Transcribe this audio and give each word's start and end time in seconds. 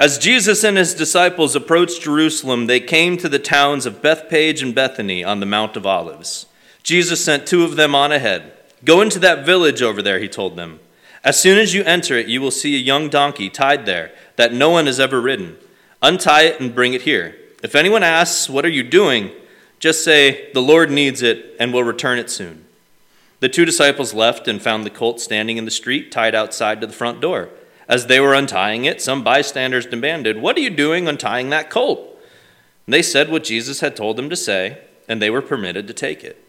As 0.00 0.16
Jesus 0.16 0.64
and 0.64 0.78
his 0.78 0.94
disciples 0.94 1.54
approached 1.54 2.00
Jerusalem, 2.00 2.66
they 2.66 2.80
came 2.80 3.18
to 3.18 3.28
the 3.28 3.38
towns 3.38 3.84
of 3.84 4.00
Bethphage 4.00 4.62
and 4.62 4.74
Bethany 4.74 5.22
on 5.22 5.40
the 5.40 5.46
Mount 5.46 5.76
of 5.76 5.84
Olives. 5.84 6.46
Jesus 6.82 7.22
sent 7.22 7.46
two 7.46 7.64
of 7.64 7.76
them 7.76 7.94
on 7.94 8.10
ahead. 8.10 8.50
Go 8.82 9.02
into 9.02 9.18
that 9.18 9.44
village 9.44 9.82
over 9.82 10.00
there, 10.00 10.18
he 10.18 10.26
told 10.26 10.56
them. 10.56 10.80
As 11.22 11.38
soon 11.38 11.58
as 11.58 11.74
you 11.74 11.84
enter 11.84 12.14
it, 12.16 12.28
you 12.28 12.40
will 12.40 12.50
see 12.50 12.74
a 12.74 12.78
young 12.78 13.10
donkey 13.10 13.50
tied 13.50 13.84
there 13.84 14.10
that 14.36 14.54
no 14.54 14.70
one 14.70 14.86
has 14.86 14.98
ever 14.98 15.20
ridden. 15.20 15.58
Untie 16.00 16.44
it 16.44 16.58
and 16.62 16.74
bring 16.74 16.94
it 16.94 17.02
here. 17.02 17.36
If 17.62 17.74
anyone 17.74 18.02
asks, 18.02 18.48
What 18.48 18.64
are 18.64 18.70
you 18.70 18.82
doing? 18.82 19.30
just 19.80 20.02
say, 20.02 20.50
The 20.54 20.62
Lord 20.62 20.90
needs 20.90 21.20
it 21.20 21.54
and 21.60 21.74
will 21.74 21.84
return 21.84 22.18
it 22.18 22.30
soon. 22.30 22.64
The 23.40 23.50
two 23.50 23.66
disciples 23.66 24.14
left 24.14 24.48
and 24.48 24.62
found 24.62 24.86
the 24.86 24.90
colt 24.90 25.20
standing 25.20 25.58
in 25.58 25.66
the 25.66 25.70
street, 25.70 26.10
tied 26.10 26.34
outside 26.34 26.80
to 26.80 26.86
the 26.86 26.94
front 26.94 27.20
door. 27.20 27.50
As 27.90 28.06
they 28.06 28.20
were 28.20 28.34
untying 28.34 28.84
it, 28.84 29.02
some 29.02 29.24
bystanders 29.24 29.84
demanded, 29.84 30.40
What 30.40 30.56
are 30.56 30.60
you 30.60 30.70
doing 30.70 31.08
untying 31.08 31.50
that 31.50 31.70
colt? 31.70 32.16
They 32.86 33.02
said 33.02 33.28
what 33.28 33.42
Jesus 33.42 33.80
had 33.80 33.96
told 33.96 34.16
them 34.16 34.30
to 34.30 34.36
say, 34.36 34.78
and 35.08 35.20
they 35.20 35.28
were 35.28 35.42
permitted 35.42 35.88
to 35.88 35.92
take 35.92 36.22
it. 36.22 36.40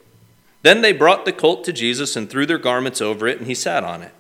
Then 0.61 0.81
they 0.81 0.93
brought 0.93 1.25
the 1.25 1.33
colt 1.33 1.63
to 1.63 1.73
Jesus 1.73 2.15
and 2.15 2.29
threw 2.29 2.45
their 2.45 2.59
garments 2.59 3.01
over 3.01 3.27
it, 3.27 3.39
and 3.39 3.47
he 3.47 3.55
sat 3.55 3.83
on 3.83 4.03
it. 4.03 4.11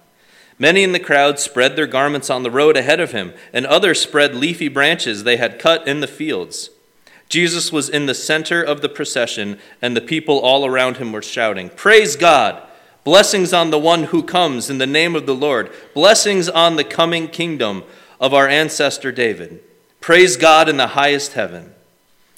Many 0.57 0.81
in 0.81 0.93
the 0.93 0.99
crowd 0.99 1.37
spread 1.37 1.75
their 1.75 1.85
garments 1.85 2.31
on 2.31 2.41
the 2.41 2.49
road 2.49 2.75
ahead 2.75 2.99
of 2.99 3.11
him, 3.11 3.33
and 3.53 3.67
others 3.67 4.01
spread 4.01 4.33
leafy 4.33 4.67
branches 4.67 5.23
they 5.23 5.37
had 5.37 5.59
cut 5.59 5.87
in 5.87 5.99
the 5.99 6.07
fields. 6.07 6.71
Jesus 7.29 7.71
was 7.71 7.87
in 7.87 8.07
the 8.07 8.15
center 8.15 8.63
of 8.63 8.81
the 8.81 8.89
procession, 8.89 9.59
and 9.79 9.95
the 9.95 10.01
people 10.01 10.39
all 10.39 10.65
around 10.65 10.97
him 10.97 11.11
were 11.11 11.21
shouting, 11.21 11.69
Praise 11.69 12.15
God! 12.15 12.67
Blessings 13.03 13.51
on 13.51 13.71
the 13.71 13.79
one 13.79 14.03
who 14.05 14.21
comes 14.21 14.69
in 14.69 14.77
the 14.77 14.85
name 14.85 15.15
of 15.15 15.25
the 15.25 15.33
Lord. 15.33 15.71
Blessings 15.95 16.47
on 16.47 16.75
the 16.75 16.83
coming 16.83 17.27
kingdom 17.27 17.83
of 18.19 18.33
our 18.33 18.47
ancestor 18.47 19.11
David. 19.11 19.63
Praise 19.99 20.37
God 20.37 20.69
in 20.69 20.77
the 20.77 20.87
highest 20.87 21.33
heaven. 21.33 21.73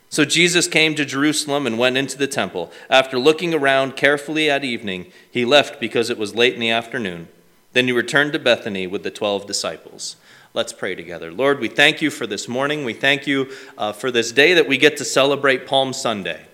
So 0.09 0.23
Jesus 0.23 0.67
came 0.67 0.95
to 0.95 1.03
Jerusalem 1.03 1.67
and 1.67 1.77
went 1.77 1.97
into 1.97 2.17
the 2.17 2.27
temple. 2.27 2.71
After 2.89 3.19
looking 3.19 3.53
around 3.53 3.97
carefully 3.97 4.49
at 4.49 4.63
evening, 4.63 5.11
he 5.29 5.43
left 5.43 5.81
because 5.81 6.09
it 6.09 6.17
was 6.17 6.35
late 6.35 6.53
in 6.53 6.59
the 6.61 6.69
afternoon. 6.69 7.27
Then 7.73 7.87
he 7.87 7.91
returned 7.91 8.31
to 8.33 8.39
Bethany 8.39 8.87
with 8.87 9.03
the 9.03 9.11
twelve 9.11 9.47
disciples. 9.47 10.15
Let's 10.53 10.71
pray 10.71 10.93
together. 10.95 11.31
Lord, 11.31 11.59
we 11.59 11.67
thank 11.67 12.01
you 12.01 12.11
for 12.11 12.27
this 12.27 12.47
morning. 12.47 12.85
We 12.85 12.93
thank 12.93 13.25
you 13.25 13.51
uh, 13.77 13.91
for 13.91 14.11
this 14.11 14.31
day 14.31 14.53
that 14.53 14.67
we 14.67 14.77
get 14.77 14.97
to 14.97 15.05
celebrate 15.05 15.65
Palm 15.65 15.91
Sunday, 15.91 16.45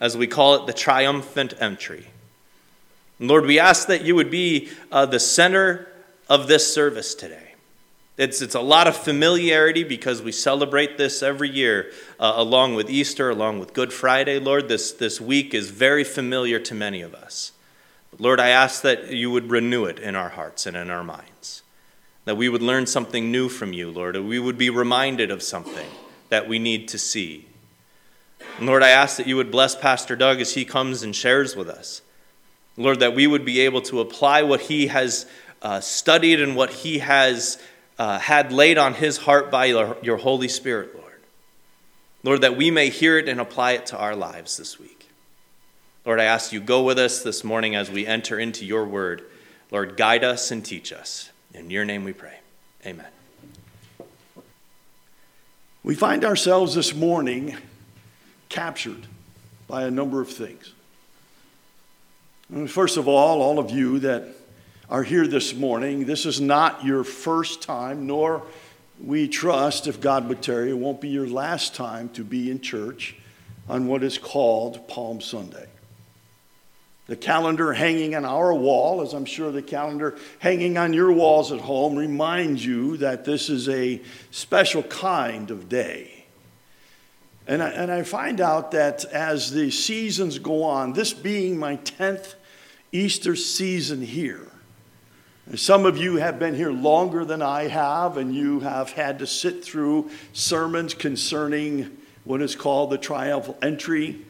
as 0.00 0.16
we 0.16 0.26
call 0.26 0.56
it 0.56 0.66
the 0.66 0.72
triumphant 0.72 1.54
entry. 1.60 2.08
Lord, 3.28 3.46
we 3.46 3.58
ask 3.58 3.88
that 3.88 4.02
you 4.02 4.14
would 4.14 4.30
be 4.30 4.70
uh, 4.90 5.06
the 5.06 5.20
center 5.20 5.88
of 6.28 6.48
this 6.48 6.72
service 6.72 7.14
today. 7.14 7.54
It's, 8.18 8.42
it's 8.42 8.54
a 8.54 8.60
lot 8.60 8.86
of 8.86 8.96
familiarity 8.96 9.84
because 9.84 10.20
we 10.20 10.32
celebrate 10.32 10.98
this 10.98 11.22
every 11.22 11.48
year, 11.48 11.92
uh, 12.20 12.34
along 12.36 12.74
with 12.74 12.90
Easter, 12.90 13.30
along 13.30 13.58
with 13.58 13.72
Good 13.72 13.92
Friday. 13.92 14.38
Lord, 14.38 14.68
this, 14.68 14.92
this 14.92 15.20
week 15.20 15.54
is 15.54 15.70
very 15.70 16.04
familiar 16.04 16.58
to 16.60 16.74
many 16.74 17.00
of 17.00 17.14
us. 17.14 17.52
But 18.10 18.20
Lord, 18.20 18.38
I 18.38 18.50
ask 18.50 18.82
that 18.82 19.10
you 19.10 19.30
would 19.30 19.50
renew 19.50 19.86
it 19.86 19.98
in 19.98 20.14
our 20.14 20.28
hearts 20.28 20.66
and 20.66 20.76
in 20.76 20.90
our 20.90 21.02
minds, 21.02 21.62
that 22.26 22.36
we 22.36 22.50
would 22.50 22.62
learn 22.62 22.86
something 22.86 23.32
new 23.32 23.48
from 23.48 23.72
you, 23.72 23.90
Lord, 23.90 24.14
that 24.14 24.22
we 24.22 24.38
would 24.38 24.58
be 24.58 24.68
reminded 24.68 25.30
of 25.30 25.42
something 25.42 25.88
that 26.28 26.46
we 26.46 26.58
need 26.58 26.88
to 26.88 26.98
see. 26.98 27.46
And 28.58 28.66
Lord, 28.66 28.82
I 28.82 28.90
ask 28.90 29.16
that 29.16 29.26
you 29.26 29.36
would 29.36 29.50
bless 29.50 29.74
Pastor 29.74 30.16
Doug 30.16 30.40
as 30.40 30.54
he 30.54 30.66
comes 30.66 31.02
and 31.02 31.16
shares 31.16 31.56
with 31.56 31.70
us. 31.70 32.02
Lord, 32.76 33.00
that 33.00 33.14
we 33.14 33.26
would 33.26 33.44
be 33.44 33.60
able 33.60 33.82
to 33.82 34.00
apply 34.00 34.42
what 34.42 34.60
he 34.60 34.86
has 34.86 35.26
uh, 35.60 35.80
studied 35.80 36.40
and 36.40 36.56
what 36.56 36.70
he 36.70 36.98
has 36.98 37.58
uh, 37.98 38.18
had 38.18 38.52
laid 38.52 38.78
on 38.78 38.94
his 38.94 39.18
heart 39.18 39.50
by 39.50 39.66
your, 39.66 39.96
your 40.02 40.16
Holy 40.16 40.48
Spirit, 40.48 40.96
Lord. 40.96 41.20
Lord, 42.24 42.40
that 42.42 42.56
we 42.56 42.70
may 42.70 42.88
hear 42.88 43.18
it 43.18 43.28
and 43.28 43.40
apply 43.40 43.72
it 43.72 43.86
to 43.86 43.98
our 43.98 44.16
lives 44.16 44.56
this 44.56 44.78
week. 44.78 45.08
Lord, 46.04 46.18
I 46.18 46.24
ask 46.24 46.52
you, 46.52 46.60
go 46.60 46.82
with 46.82 46.98
us 46.98 47.22
this 47.22 47.44
morning 47.44 47.76
as 47.76 47.90
we 47.90 48.06
enter 48.06 48.38
into 48.38 48.64
your 48.64 48.84
word. 48.84 49.22
Lord, 49.70 49.96
guide 49.96 50.24
us 50.24 50.50
and 50.50 50.64
teach 50.64 50.92
us. 50.92 51.30
In 51.54 51.70
your 51.70 51.84
name 51.84 52.04
we 52.04 52.12
pray. 52.12 52.38
Amen. 52.84 53.06
We 55.84 55.94
find 55.94 56.24
ourselves 56.24 56.74
this 56.74 56.94
morning 56.94 57.56
captured 58.48 59.06
by 59.66 59.84
a 59.84 59.90
number 59.90 60.20
of 60.20 60.28
things. 60.28 60.72
First 62.66 62.96
of 62.96 63.08
all, 63.08 63.40
all 63.40 63.58
of 63.58 63.70
you 63.70 64.00
that 64.00 64.24
are 64.90 65.02
here 65.02 65.26
this 65.26 65.54
morning, 65.54 66.04
this 66.04 66.26
is 66.26 66.40
not 66.40 66.84
your 66.84 67.02
first 67.02 67.62
time, 67.62 68.06
nor 68.06 68.42
we 69.02 69.26
trust, 69.26 69.86
if 69.86 70.00
God 70.00 70.28
would 70.28 70.42
tarry, 70.42 70.70
it 70.70 70.78
won't 70.78 71.00
be 71.00 71.08
your 71.08 71.26
last 71.26 71.74
time 71.74 72.08
to 72.10 72.22
be 72.22 72.50
in 72.50 72.60
church 72.60 73.16
on 73.68 73.86
what 73.86 74.02
is 74.02 74.18
called 74.18 74.86
Palm 74.88 75.20
Sunday. 75.20 75.66
The 77.06 77.16
calendar 77.16 77.72
hanging 77.72 78.14
on 78.14 78.24
our 78.24 78.54
wall, 78.54 79.02
as 79.02 79.12
I'm 79.12 79.24
sure 79.24 79.50
the 79.50 79.62
calendar 79.62 80.16
hanging 80.38 80.78
on 80.78 80.92
your 80.92 81.10
walls 81.10 81.52
at 81.52 81.60
home, 81.60 81.96
reminds 81.96 82.64
you 82.64 82.98
that 82.98 83.24
this 83.24 83.48
is 83.48 83.68
a 83.68 84.00
special 84.30 84.82
kind 84.84 85.50
of 85.50 85.68
day. 85.68 86.21
And 87.46 87.62
I, 87.62 87.70
and 87.70 87.90
I 87.90 88.02
find 88.02 88.40
out 88.40 88.70
that 88.70 89.04
as 89.06 89.50
the 89.50 89.70
seasons 89.70 90.38
go 90.38 90.62
on, 90.62 90.92
this 90.92 91.12
being 91.12 91.58
my 91.58 91.76
10th 91.76 92.34
Easter 92.92 93.34
season 93.34 94.02
here. 94.02 94.48
Some 95.56 95.86
of 95.86 95.98
you 95.98 96.16
have 96.16 96.38
been 96.38 96.54
here 96.54 96.70
longer 96.70 97.24
than 97.24 97.42
I 97.42 97.66
have, 97.66 98.16
and 98.16 98.34
you 98.34 98.60
have 98.60 98.90
had 98.92 99.18
to 99.18 99.26
sit 99.26 99.64
through 99.64 100.10
sermons 100.32 100.94
concerning 100.94 101.96
what 102.24 102.40
is 102.40 102.54
called 102.54 102.90
the 102.90 102.98
triumphal 102.98 103.58
entry. 103.60 104.24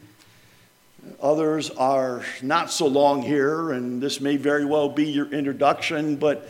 Others 1.21 1.69
are 1.71 2.23
not 2.41 2.71
so 2.71 2.87
long 2.87 3.21
here, 3.21 3.73
and 3.73 4.01
this 4.01 4.21
may 4.21 4.37
very 4.37 4.65
well 4.65 4.89
be 4.89 5.05
your 5.05 5.31
introduction, 5.31 6.15
but 6.15 6.49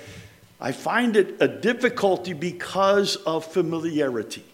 I 0.62 0.72
find 0.72 1.18
it 1.18 1.42
a 1.42 1.48
difficulty 1.48 2.32
because 2.32 3.18
of 3.18 3.44
familiarity. 3.46 4.46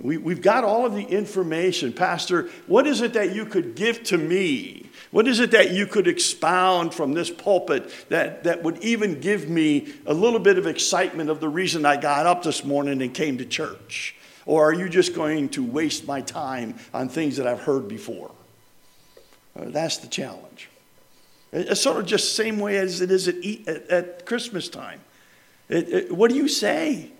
We, 0.00 0.16
we've 0.16 0.40
got 0.40 0.64
all 0.64 0.86
of 0.86 0.94
the 0.94 1.04
information. 1.04 1.92
Pastor, 1.92 2.48
what 2.66 2.86
is 2.86 3.02
it 3.02 3.12
that 3.12 3.34
you 3.34 3.44
could 3.44 3.74
give 3.74 4.02
to 4.04 4.18
me? 4.18 4.86
What 5.10 5.28
is 5.28 5.40
it 5.40 5.50
that 5.50 5.72
you 5.72 5.86
could 5.86 6.06
expound 6.06 6.94
from 6.94 7.12
this 7.12 7.30
pulpit 7.30 7.92
that, 8.08 8.44
that 8.44 8.62
would 8.62 8.82
even 8.82 9.20
give 9.20 9.48
me 9.48 9.92
a 10.06 10.14
little 10.14 10.38
bit 10.38 10.56
of 10.56 10.66
excitement 10.66 11.28
of 11.28 11.40
the 11.40 11.48
reason 11.48 11.84
I 11.84 11.96
got 11.96 12.26
up 12.26 12.42
this 12.42 12.64
morning 12.64 13.02
and 13.02 13.12
came 13.12 13.38
to 13.38 13.44
church? 13.44 14.14
Or 14.46 14.70
are 14.70 14.74
you 14.74 14.88
just 14.88 15.14
going 15.14 15.50
to 15.50 15.64
waste 15.64 16.06
my 16.06 16.22
time 16.22 16.76
on 16.94 17.08
things 17.08 17.36
that 17.36 17.46
I've 17.46 17.60
heard 17.60 17.86
before? 17.86 18.30
Uh, 19.54 19.66
that's 19.66 19.98
the 19.98 20.08
challenge. 20.08 20.70
It's 21.52 21.80
sort 21.80 21.98
of 21.98 22.06
just 22.06 22.36
same 22.36 22.58
way 22.58 22.78
as 22.78 23.00
it 23.00 23.10
is 23.10 23.28
at, 23.28 23.44
at, 23.44 23.90
at 23.90 24.26
Christmas 24.26 24.68
time. 24.68 25.00
It, 25.68 25.88
it, 25.88 26.12
what 26.12 26.30
do 26.30 26.36
you 26.36 26.48
say? 26.48 27.10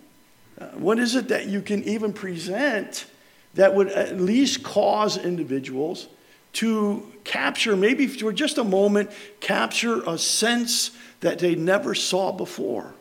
Uh, 0.61 0.67
what 0.77 0.99
is 0.99 1.15
it 1.15 1.29
that 1.29 1.47
you 1.47 1.63
can 1.63 1.83
even 1.85 2.13
present 2.13 3.07
that 3.55 3.75
would 3.75 3.89
at 3.89 4.21
least 4.21 4.63
cause 4.63 5.17
individuals 5.17 6.07
to 6.53 7.07
capture, 7.25 7.77
maybe 7.77 8.07
for 8.07 8.33
just 8.33 8.59
a 8.59 8.65
moment, 8.65 9.11
capture 9.41 10.03
a 10.09 10.19
sense 10.19 10.91
that 11.21 11.39
they 11.39 11.55
never 11.55 11.95
saw 11.95 12.33
before 12.33 12.93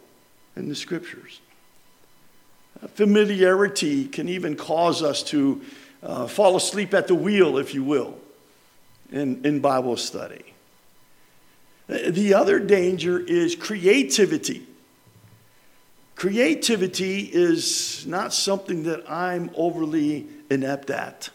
in 0.56 0.70
the 0.70 0.76
scriptures? 0.76 1.42
Uh, 2.82 2.88
familiarity 2.88 4.06
can 4.06 4.30
even 4.30 4.56
cause 4.56 5.04
us 5.04 5.22
to 5.24 5.62
uh, 6.02 6.28
fall 6.28 6.56
asleep 6.56 6.94
at 6.94 7.08
the 7.08 7.16
wheel, 7.16 7.58
if 7.58 7.74
you 7.74 7.84
will, 7.84 8.18
in, 9.12 9.46
in 9.46 9.60
Bible 9.60 9.98
study. 9.98 10.54
Uh, 11.90 11.98
the 12.10 12.34
other 12.34 12.60
danger 12.60 13.20
is 13.20 13.56
creativity. 13.56 14.66
Creativity 16.20 17.22
is 17.32 18.06
not 18.06 18.34
something 18.34 18.84
that 18.84 19.10
I'm 19.10 19.50
overly 19.56 20.28
inept 20.50 20.90
at. 20.90 21.30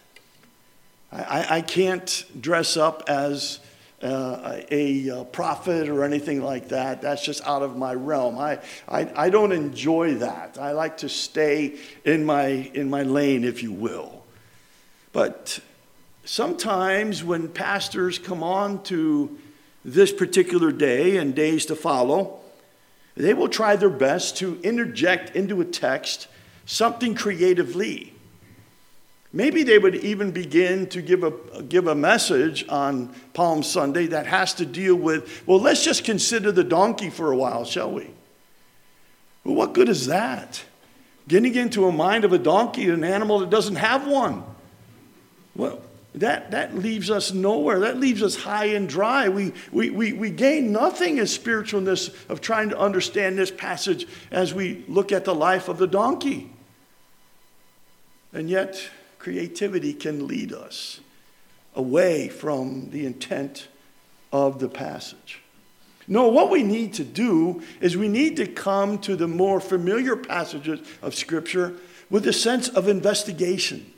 I, 1.11 1.47
I 1.49 1.61
can't 1.63 2.23
dress 2.39 2.77
up 2.77 3.05
as 3.09 3.61
uh, 4.03 4.61
a, 4.71 5.09
a, 5.09 5.25
prophet 5.25 5.89
or 5.89 6.05
anything 6.05 6.43
like 6.43 6.69
that. 6.69 7.01
That's 7.01 7.25
just 7.25 7.47
out 7.47 7.63
of 7.63 7.79
my 7.79 7.95
realm. 7.95 8.37
I, 8.37 8.61
I, 8.87 9.11
I 9.17 9.31
don't 9.31 9.53
enjoy 9.53 10.17
that. 10.17 10.59
I 10.59 10.73
like 10.73 10.99
to 10.99 11.09
stay 11.09 11.79
in 12.05 12.27
my, 12.27 12.49
in 12.49 12.91
my 12.91 13.05
lane, 13.05 13.43
if 13.43 13.63
you 13.63 13.73
will. 13.73 14.23
But 15.15 15.61
sometimes 16.27 17.25
when 17.25 17.49
pastors 17.49 18.19
come 18.19 18.43
on 18.43 18.83
to 18.83 19.39
this 19.83 20.13
particular 20.13 20.73
day 20.73 21.17
and 21.17 21.35
days 21.35 21.65
to 21.67 21.75
follow, 21.75 22.44
they 23.17 23.35
will 23.35 23.49
try 23.49 23.77
their 23.77 23.91
best 23.91 24.37
to 24.39 24.61
interject 24.63 25.37
into 25.37 25.61
a 25.61 25.65
text 25.65 26.27
something 26.67 27.15
creatively. 27.15 28.13
Maybe 29.33 29.65
they 29.65 29.79
would 29.79 29.97
even 29.97 30.31
begin 30.31 30.87
to 30.89 31.03
give 31.03 31.25
a, 31.25 31.63
give 31.63 31.89
a 31.89 31.95
message 31.95 32.65
on 32.69 33.13
Palm 33.35 33.65
Sunday 33.65 34.07
that 34.07 34.27
has 34.27 34.55
to 34.55 34.67
deal 34.67 34.95
with, 34.95 35.43
well, 35.47 35.61
let's 35.61 35.85
just 35.85 36.05
consider 36.05 36.53
the 36.53 36.63
donkey 36.63 37.11
for 37.11 37.33
a 37.33 37.37
while, 37.37 37.65
shall 37.65 37.91
we? 37.91 38.11
Well, 39.43 39.57
what 39.57 39.75
good 39.75 39.89
is 39.89 40.07
that? 40.07 40.65
Getting 41.27 41.55
into 41.55 41.87
a 41.87 41.93
mind 41.93 42.25
of 42.25 42.33
a 42.33 42.39
donkey, 42.39 42.89
an 42.89 43.03
animal 43.03 43.41
that 43.41 43.51
doesn't 43.51 43.77
have 43.77 44.07
one. 44.07 44.45
Well, 45.57 45.81
that, 46.15 46.53
that 46.53 46.77
leaves 46.77 47.11
us 47.11 47.33
nowhere. 47.33 47.81
That 47.81 47.99
leaves 47.99 48.23
us 48.23 48.37
high 48.37 48.67
and 48.67 48.89
dry. 48.89 49.29
We, 49.29 49.53
we, 49.73 49.91
we, 49.91 50.13
we 50.13 50.31
gain 50.31 50.71
nothing 50.71 51.19
in 51.19 51.25
spiritualness 51.25 52.15
of 52.31 52.41
trying 52.41 52.71
to 52.71 52.79
understand 52.79 53.37
this 53.37 53.51
passage 53.51 54.07
as 54.31 54.55
we 54.55 54.85
look 54.87 55.11
at 55.11 55.25
the 55.25 55.35
life 55.35 55.69
of 55.69 55.79
the 55.79 55.89
donkey. 55.89 56.51
And 58.33 58.49
yet, 58.49 58.91
creativity 59.19 59.93
can 59.93 60.29
lead 60.29 60.53
us 60.53 61.01
away 61.75 62.29
from 62.29 62.91
the 62.91 63.07
intent 63.07 63.67
of 64.33 64.61
the 64.61 64.69
passage. 64.69 65.41
No, 66.07 66.29
what 66.29 66.51
we 66.51 66.63
need 66.63 66.95
to 66.95 67.05
do 67.05 67.63
is 67.81 67.97
we 67.97 68.09
need 68.09 68.37
to 68.37 68.47
come 68.47 68.99
to 68.99 69.17
the 69.17 69.27
more 69.27 69.59
familiar 69.59 70.17
passages 70.17 70.81
of 71.03 71.15
Scripture 71.15 71.75
with 72.11 72.27
a 72.29 72.33
sense 72.33 72.69
of 72.69 72.87
investigation. 72.87 73.94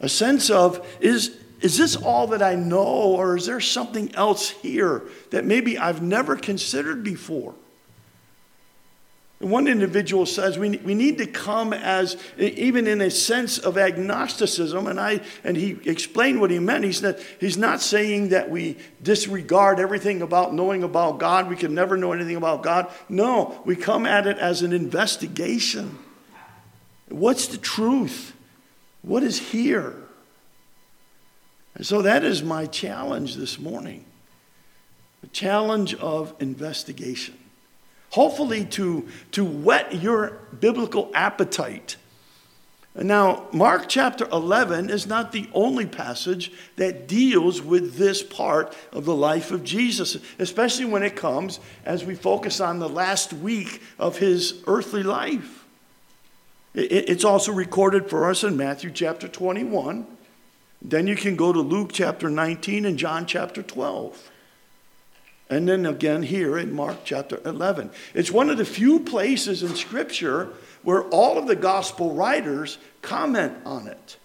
A 0.00 0.08
sense 0.08 0.50
of, 0.50 0.86
is, 1.00 1.36
is 1.60 1.76
this 1.76 1.96
all 1.96 2.28
that 2.28 2.42
I 2.42 2.54
know, 2.54 2.84
or 2.84 3.36
is 3.36 3.46
there 3.46 3.60
something 3.60 4.14
else 4.14 4.50
here 4.50 5.02
that 5.30 5.44
maybe 5.44 5.76
I've 5.76 6.02
never 6.02 6.36
considered 6.36 7.02
before? 7.02 7.54
One 9.40 9.68
individual 9.68 10.26
says 10.26 10.58
we, 10.58 10.78
we 10.78 10.94
need 10.94 11.18
to 11.18 11.26
come 11.26 11.72
as, 11.72 12.16
even 12.38 12.88
in 12.88 13.00
a 13.00 13.10
sense 13.10 13.56
of 13.58 13.78
agnosticism, 13.78 14.88
and, 14.88 14.98
I, 14.98 15.20
and 15.44 15.56
he 15.56 15.78
explained 15.84 16.40
what 16.40 16.50
he 16.50 16.58
meant. 16.58 16.82
He 16.82 16.92
said 16.92 17.24
he's 17.38 17.56
not 17.56 17.80
saying 17.80 18.30
that 18.30 18.50
we 18.50 18.78
disregard 19.00 19.78
everything 19.78 20.22
about 20.22 20.54
knowing 20.54 20.82
about 20.82 21.18
God, 21.18 21.48
we 21.48 21.54
can 21.54 21.72
never 21.72 21.96
know 21.96 22.12
anything 22.12 22.34
about 22.34 22.64
God. 22.64 22.90
No, 23.08 23.60
we 23.64 23.76
come 23.76 24.06
at 24.06 24.26
it 24.26 24.38
as 24.38 24.62
an 24.62 24.72
investigation. 24.72 25.98
What's 27.08 27.46
the 27.46 27.58
truth? 27.58 28.34
What 29.02 29.22
is 29.22 29.38
here? 29.38 29.94
And 31.74 31.86
so 31.86 32.02
that 32.02 32.24
is 32.24 32.42
my 32.42 32.66
challenge 32.66 33.36
this 33.36 33.58
morning 33.58 34.04
the 35.20 35.28
challenge 35.28 35.94
of 35.96 36.32
investigation 36.38 37.36
hopefully 38.10 38.64
to, 38.64 39.06
to 39.32 39.44
whet 39.44 39.94
your 39.94 40.38
biblical 40.60 41.10
appetite. 41.14 41.96
And 42.94 43.06
now, 43.06 43.46
Mark 43.52 43.88
chapter 43.88 44.26
11 44.32 44.90
is 44.90 45.06
not 45.06 45.30
the 45.30 45.48
only 45.52 45.86
passage 45.86 46.50
that 46.76 47.06
deals 47.06 47.62
with 47.62 47.94
this 47.94 48.22
part 48.22 48.74
of 48.92 49.04
the 49.04 49.14
life 49.14 49.52
of 49.52 49.62
Jesus, 49.62 50.16
especially 50.38 50.86
when 50.86 51.04
it 51.04 51.14
comes 51.14 51.60
as 51.84 52.04
we 52.04 52.16
focus 52.16 52.60
on 52.60 52.78
the 52.78 52.88
last 52.88 53.32
week 53.32 53.82
of 53.98 54.18
his 54.18 54.62
earthly 54.66 55.04
life. 55.04 55.57
It's 56.74 57.24
also 57.24 57.52
recorded 57.52 58.10
for 58.10 58.28
us 58.28 58.44
in 58.44 58.56
Matthew 58.56 58.90
chapter 58.90 59.26
21. 59.26 60.06
Then 60.80 61.06
you 61.06 61.16
can 61.16 61.34
go 61.34 61.52
to 61.52 61.60
Luke 61.60 61.90
chapter 61.92 62.30
19 62.30 62.84
and 62.84 62.98
John 62.98 63.26
chapter 63.26 63.62
12. 63.62 64.30
And 65.50 65.66
then 65.66 65.86
again 65.86 66.22
here 66.22 66.58
in 66.58 66.74
Mark 66.74 66.98
chapter 67.04 67.40
11. 67.44 67.90
It's 68.14 68.30
one 68.30 68.50
of 68.50 68.58
the 68.58 68.64
few 68.64 69.00
places 69.00 69.62
in 69.62 69.74
Scripture 69.74 70.50
where 70.82 71.04
all 71.04 71.38
of 71.38 71.46
the 71.46 71.56
gospel 71.56 72.14
writers 72.14 72.78
comment 73.02 73.54
on 73.64 73.86
it. 73.88 74.18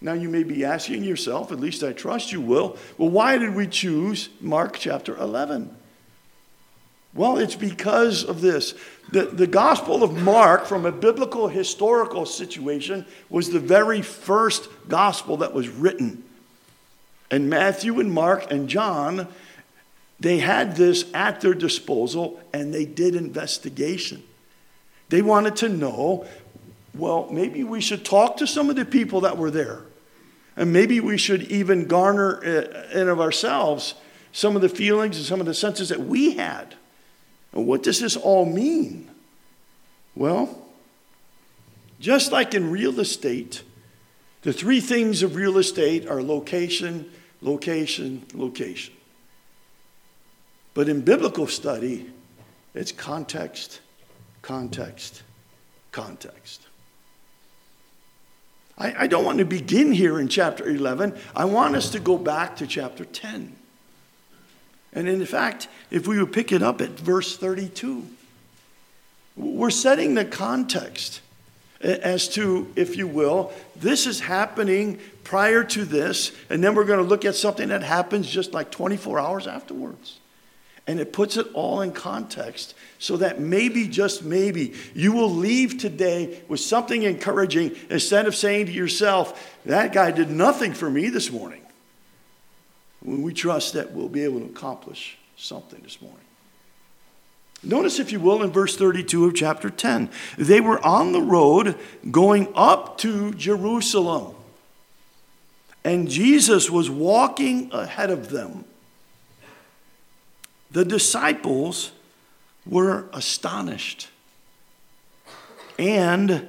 Now 0.00 0.14
you 0.14 0.30
may 0.30 0.42
be 0.42 0.64
asking 0.64 1.04
yourself, 1.04 1.52
at 1.52 1.60
least 1.60 1.82
I 1.82 1.92
trust 1.92 2.32
you 2.32 2.40
will, 2.40 2.78
well, 2.96 3.10
why 3.10 3.36
did 3.36 3.54
we 3.54 3.66
choose 3.66 4.30
Mark 4.40 4.78
chapter 4.78 5.16
11? 5.16 5.76
Well, 7.12 7.38
it's 7.38 7.56
because 7.56 8.24
of 8.24 8.40
this. 8.40 8.74
The, 9.10 9.24
the 9.24 9.46
Gospel 9.46 10.04
of 10.04 10.16
Mark, 10.16 10.66
from 10.66 10.86
a 10.86 10.92
biblical 10.92 11.48
historical 11.48 12.24
situation, 12.24 13.04
was 13.28 13.50
the 13.50 13.58
very 13.58 14.00
first 14.02 14.68
gospel 14.88 15.38
that 15.38 15.52
was 15.52 15.68
written. 15.68 16.22
And 17.30 17.50
Matthew 17.50 17.98
and 17.98 18.12
Mark 18.12 18.50
and 18.50 18.68
John 18.68 19.28
they 20.20 20.38
had 20.38 20.76
this 20.76 21.06
at 21.14 21.40
their 21.40 21.54
disposal 21.54 22.40
and 22.52 22.72
they 22.72 22.84
did 22.84 23.14
investigation. 23.14 24.22
They 25.08 25.22
wanted 25.22 25.56
to 25.56 25.68
know 25.68 26.26
well, 26.92 27.28
maybe 27.30 27.62
we 27.62 27.80
should 27.80 28.04
talk 28.04 28.38
to 28.38 28.48
some 28.48 28.68
of 28.68 28.74
the 28.74 28.84
people 28.84 29.20
that 29.20 29.38
were 29.38 29.52
there. 29.52 29.82
And 30.56 30.72
maybe 30.72 30.98
we 30.98 31.16
should 31.16 31.42
even 31.44 31.86
garner 31.86 32.40
uh, 32.44 32.98
in 32.98 33.08
of 33.08 33.20
ourselves 33.20 33.94
some 34.32 34.56
of 34.56 34.62
the 34.62 34.68
feelings 34.68 35.16
and 35.16 35.24
some 35.24 35.38
of 35.38 35.46
the 35.46 35.54
senses 35.54 35.90
that 35.90 36.00
we 36.00 36.34
had. 36.34 36.74
And 37.52 37.66
what 37.66 37.82
does 37.82 38.00
this 38.00 38.16
all 38.16 38.44
mean? 38.44 39.10
Well, 40.14 40.66
just 41.98 42.32
like 42.32 42.54
in 42.54 42.70
real 42.70 42.98
estate, 43.00 43.62
the 44.42 44.52
three 44.52 44.80
things 44.80 45.22
of 45.22 45.34
real 45.36 45.58
estate 45.58 46.08
are 46.08 46.22
location, 46.22 47.10
location, 47.42 48.24
location. 48.34 48.94
But 50.72 50.88
in 50.88 51.02
biblical 51.02 51.46
study, 51.46 52.10
it's 52.74 52.92
context, 52.92 53.80
context, 54.40 55.22
context. 55.92 56.66
I, 58.78 59.02
I, 59.04 59.06
don't 59.08 59.24
want 59.24 59.38
to 59.38 59.44
begin 59.44 59.92
here 59.92 60.18
in 60.20 60.28
chapter 60.28 60.66
11. 60.66 61.18
I 61.36 61.44
want 61.44 61.76
us 61.76 61.90
to 61.90 62.00
go 62.00 62.16
back 62.16 62.56
to 62.56 62.66
chapter 62.66 63.04
10. 63.04 63.56
And 64.92 65.08
in 65.08 65.24
fact, 65.24 65.68
if 65.90 66.08
we 66.08 66.18
would 66.18 66.32
pick 66.32 66.52
it 66.52 66.62
up 66.62 66.80
at 66.80 66.90
verse 66.90 67.36
32, 67.36 68.06
we're 69.36 69.70
setting 69.70 70.14
the 70.14 70.24
context 70.24 71.20
as 71.80 72.28
to, 72.28 72.70
if 72.76 72.96
you 72.96 73.06
will, 73.06 73.52
this 73.76 74.06
is 74.06 74.20
happening 74.20 74.98
prior 75.24 75.64
to 75.64 75.84
this, 75.84 76.32
and 76.50 76.62
then 76.62 76.74
we're 76.74 76.84
going 76.84 76.98
to 76.98 77.08
look 77.08 77.24
at 77.24 77.34
something 77.34 77.68
that 77.68 77.82
happens 77.82 78.28
just 78.28 78.52
like 78.52 78.70
24 78.70 79.18
hours 79.18 79.46
afterwards. 79.46 80.18
And 80.86 80.98
it 80.98 81.12
puts 81.12 81.36
it 81.36 81.46
all 81.54 81.82
in 81.82 81.92
context 81.92 82.74
so 82.98 83.16
that 83.18 83.40
maybe, 83.40 83.86
just 83.86 84.24
maybe, 84.24 84.74
you 84.92 85.12
will 85.12 85.30
leave 85.30 85.78
today 85.78 86.42
with 86.48 86.60
something 86.60 87.04
encouraging 87.04 87.76
instead 87.88 88.26
of 88.26 88.34
saying 88.34 88.66
to 88.66 88.72
yourself, 88.72 89.56
that 89.64 89.92
guy 89.92 90.10
did 90.10 90.30
nothing 90.30 90.72
for 90.72 90.90
me 90.90 91.08
this 91.08 91.30
morning. 91.30 91.62
When 93.02 93.22
we 93.22 93.32
trust 93.32 93.72
that 93.74 93.92
we'll 93.92 94.08
be 94.08 94.24
able 94.24 94.40
to 94.40 94.46
accomplish 94.46 95.18
something 95.36 95.80
this 95.82 96.00
morning. 96.02 96.20
Notice, 97.62 97.98
if 97.98 98.10
you 98.10 98.20
will, 98.20 98.42
in 98.42 98.50
verse 98.50 98.76
32 98.76 99.26
of 99.26 99.34
chapter 99.34 99.68
10, 99.68 100.10
they 100.38 100.60
were 100.60 100.84
on 100.84 101.12
the 101.12 101.20
road 101.20 101.76
going 102.10 102.48
up 102.54 102.96
to 102.98 103.34
Jerusalem. 103.34 104.34
And 105.84 106.08
Jesus 106.08 106.70
was 106.70 106.90
walking 106.90 107.70
ahead 107.72 108.10
of 108.10 108.30
them. 108.30 108.64
The 110.70 110.84
disciples 110.84 111.92
were 112.66 113.06
astonished. 113.12 114.08
And, 115.78 116.46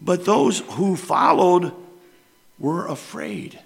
but 0.00 0.24
those 0.24 0.60
who 0.60 0.96
followed 0.96 1.72
were 2.58 2.86
afraid. 2.86 3.60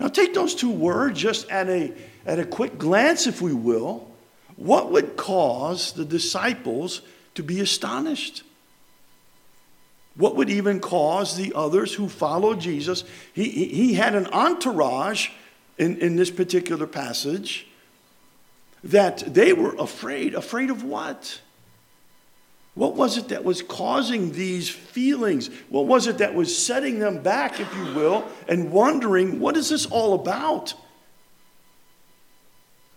Now, 0.00 0.08
take 0.08 0.34
those 0.34 0.54
two 0.54 0.70
words 0.70 1.20
just 1.20 1.48
at 1.50 1.68
a, 1.68 1.92
at 2.24 2.38
a 2.38 2.44
quick 2.44 2.78
glance, 2.78 3.26
if 3.26 3.42
we 3.42 3.52
will. 3.52 4.08
What 4.56 4.90
would 4.92 5.16
cause 5.16 5.92
the 5.92 6.04
disciples 6.04 7.02
to 7.34 7.42
be 7.42 7.60
astonished? 7.60 8.42
What 10.16 10.34
would 10.34 10.50
even 10.50 10.80
cause 10.80 11.36
the 11.36 11.52
others 11.54 11.94
who 11.94 12.08
followed 12.08 12.60
Jesus? 12.60 13.04
He, 13.32 13.48
he, 13.48 13.94
had 13.94 14.16
an 14.16 14.26
entourage 14.26 15.30
in, 15.78 15.98
in 15.98 16.16
this 16.16 16.30
particular 16.30 16.88
passage 16.88 17.68
that 18.82 19.32
they 19.32 19.52
were 19.52 19.76
afraid. 19.76 20.34
Afraid 20.34 20.70
of 20.70 20.82
what? 20.82 21.40
What 22.78 22.94
was 22.94 23.18
it 23.18 23.30
that 23.30 23.42
was 23.42 23.60
causing 23.60 24.30
these 24.30 24.70
feelings? 24.70 25.50
What 25.68 25.86
was 25.86 26.06
it 26.06 26.18
that 26.18 26.36
was 26.36 26.56
setting 26.56 27.00
them 27.00 27.24
back, 27.24 27.58
if 27.58 27.76
you 27.76 27.92
will, 27.92 28.24
and 28.46 28.70
wondering, 28.70 29.40
what 29.40 29.56
is 29.56 29.70
this 29.70 29.84
all 29.84 30.14
about? 30.14 30.74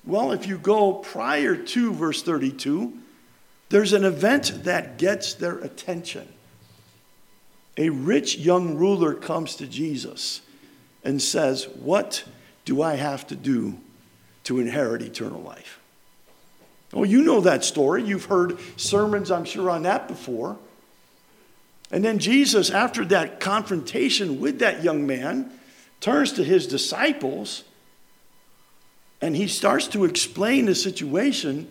Well, 0.06 0.34
if 0.34 0.46
you 0.46 0.60
go 0.60 0.94
prior 0.94 1.56
to 1.56 1.94
verse 1.94 2.22
32, 2.22 2.94
there's 3.70 3.94
an 3.94 4.06
event 4.06 4.66
that 4.66 5.00
gets 5.00 5.34
their 5.34 5.58
attention. 5.58 6.28
A 7.76 7.90
rich 7.90 8.38
young 8.38 8.76
ruler 8.76 9.16
comes 9.16 9.56
to 9.56 9.66
Jesus 9.66 10.42
and 11.04 11.20
says, 11.20 11.68
What 11.68 12.24
do 12.66 12.84
I 12.84 12.98
have 12.98 13.26
to 13.28 13.36
do 13.36 13.80
to 14.44 14.60
inherit 14.60 15.02
eternal 15.02 15.42
life? 15.42 15.81
Well, 16.94 17.06
you 17.06 17.22
know 17.22 17.42
that 17.42 17.64
story. 17.64 18.04
You've 18.04 18.26
heard 18.26 18.60
sermons, 18.78 19.32
I'm 19.32 19.46
sure, 19.46 19.70
on 19.70 19.84
that 19.84 20.08
before. 20.08 20.58
And 21.92 22.04
then 22.04 22.20
Jesus, 22.20 22.70
after 22.70 23.06
that 23.06 23.40
confrontation 23.40 24.40
with 24.40 24.60
that 24.60 24.84
young 24.84 25.06
man, 25.06 25.52
turns 26.00 26.34
to 26.34 26.44
his 26.44 26.68
disciples 26.68 27.64
and 29.22 29.36
he 29.36 29.48
starts 29.48 29.88
to 29.90 30.04
explain 30.06 30.66
the 30.66 30.76
situation 30.76 31.70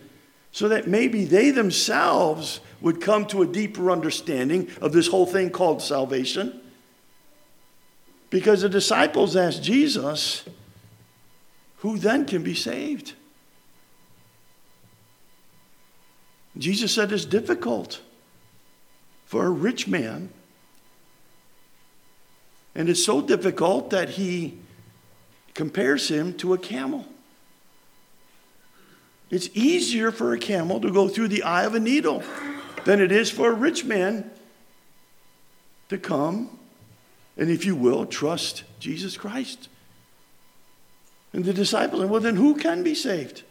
so 0.53 0.69
that 0.69 0.87
maybe 0.87 1.25
they 1.25 1.51
themselves 1.51 2.61
would 2.79 3.01
come 3.01 3.25
to 3.25 3.41
a 3.41 3.45
deeper 3.45 3.91
understanding 3.91 4.69
of 4.81 4.93
this 4.93 5.07
whole 5.07 5.25
thing 5.25 5.49
called 5.49 5.81
salvation. 5.81 6.59
Because 8.29 8.61
the 8.61 8.69
disciples 8.69 9.35
asked 9.35 9.61
Jesus, 9.61 10.45
who 11.77 11.97
then 11.97 12.25
can 12.25 12.43
be 12.43 12.55
saved? 12.55 13.13
Jesus 16.57 16.93
said 16.93 17.11
it's 17.11 17.25
difficult 17.25 18.01
for 19.25 19.45
a 19.45 19.49
rich 19.49 19.87
man. 19.87 20.29
And 22.75 22.89
it's 22.89 23.03
so 23.03 23.21
difficult 23.21 23.89
that 23.89 24.09
he 24.09 24.57
compares 25.53 26.09
him 26.09 26.33
to 26.35 26.53
a 26.53 26.57
camel. 26.57 27.05
It's 29.29 29.49
easier 29.53 30.11
for 30.11 30.33
a 30.33 30.37
camel 30.37 30.81
to 30.81 30.91
go 30.91 31.07
through 31.07 31.29
the 31.29 31.43
eye 31.43 31.63
of 31.63 31.73
a 31.73 31.79
needle 31.79 32.23
than 32.83 32.99
it 32.99 33.11
is 33.11 33.29
for 33.29 33.49
a 33.49 33.53
rich 33.53 33.85
man 33.85 34.29
to 35.89 35.97
come 35.97 36.57
and, 37.37 37.49
if 37.49 37.65
you 37.65 37.75
will, 37.75 38.05
trust 38.05 38.63
Jesus 38.79 39.15
Christ. 39.15 39.69
And 41.31 41.45
the 41.45 41.53
disciples, 41.53 42.03
well, 42.05 42.19
then 42.19 42.35
who 42.35 42.55
can 42.55 42.83
be 42.83 42.93
saved? 42.93 43.43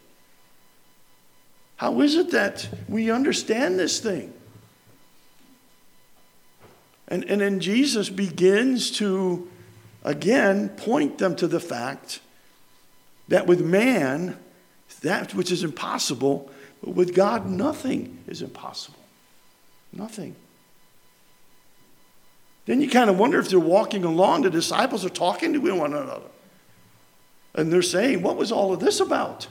How 1.80 2.02
is 2.02 2.14
it 2.14 2.32
that 2.32 2.68
we 2.88 3.10
understand 3.10 3.78
this 3.78 4.00
thing? 4.00 4.34
And, 7.08 7.24
and 7.24 7.40
then 7.40 7.58
Jesus 7.58 8.10
begins 8.10 8.90
to, 8.98 9.48
again, 10.04 10.68
point 10.68 11.16
them 11.16 11.34
to 11.36 11.48
the 11.48 11.58
fact 11.58 12.20
that 13.28 13.46
with 13.46 13.62
man, 13.62 14.36
that 15.00 15.32
which 15.32 15.50
is 15.50 15.64
impossible, 15.64 16.50
but 16.84 16.94
with 16.94 17.14
God, 17.14 17.46
nothing 17.46 18.24
is 18.26 18.42
impossible. 18.42 19.00
Nothing. 19.90 20.36
Then 22.66 22.82
you 22.82 22.90
kind 22.90 23.08
of 23.08 23.18
wonder 23.18 23.38
if 23.38 23.48
they're 23.48 23.58
walking 23.58 24.04
along, 24.04 24.42
the 24.42 24.50
disciples 24.50 25.02
are 25.06 25.08
talking 25.08 25.54
to 25.54 25.58
one 25.74 25.94
another. 25.94 26.28
And 27.54 27.72
they're 27.72 27.80
saying, 27.80 28.20
What 28.20 28.36
was 28.36 28.52
all 28.52 28.74
of 28.74 28.80
this 28.80 29.00
about? 29.00 29.48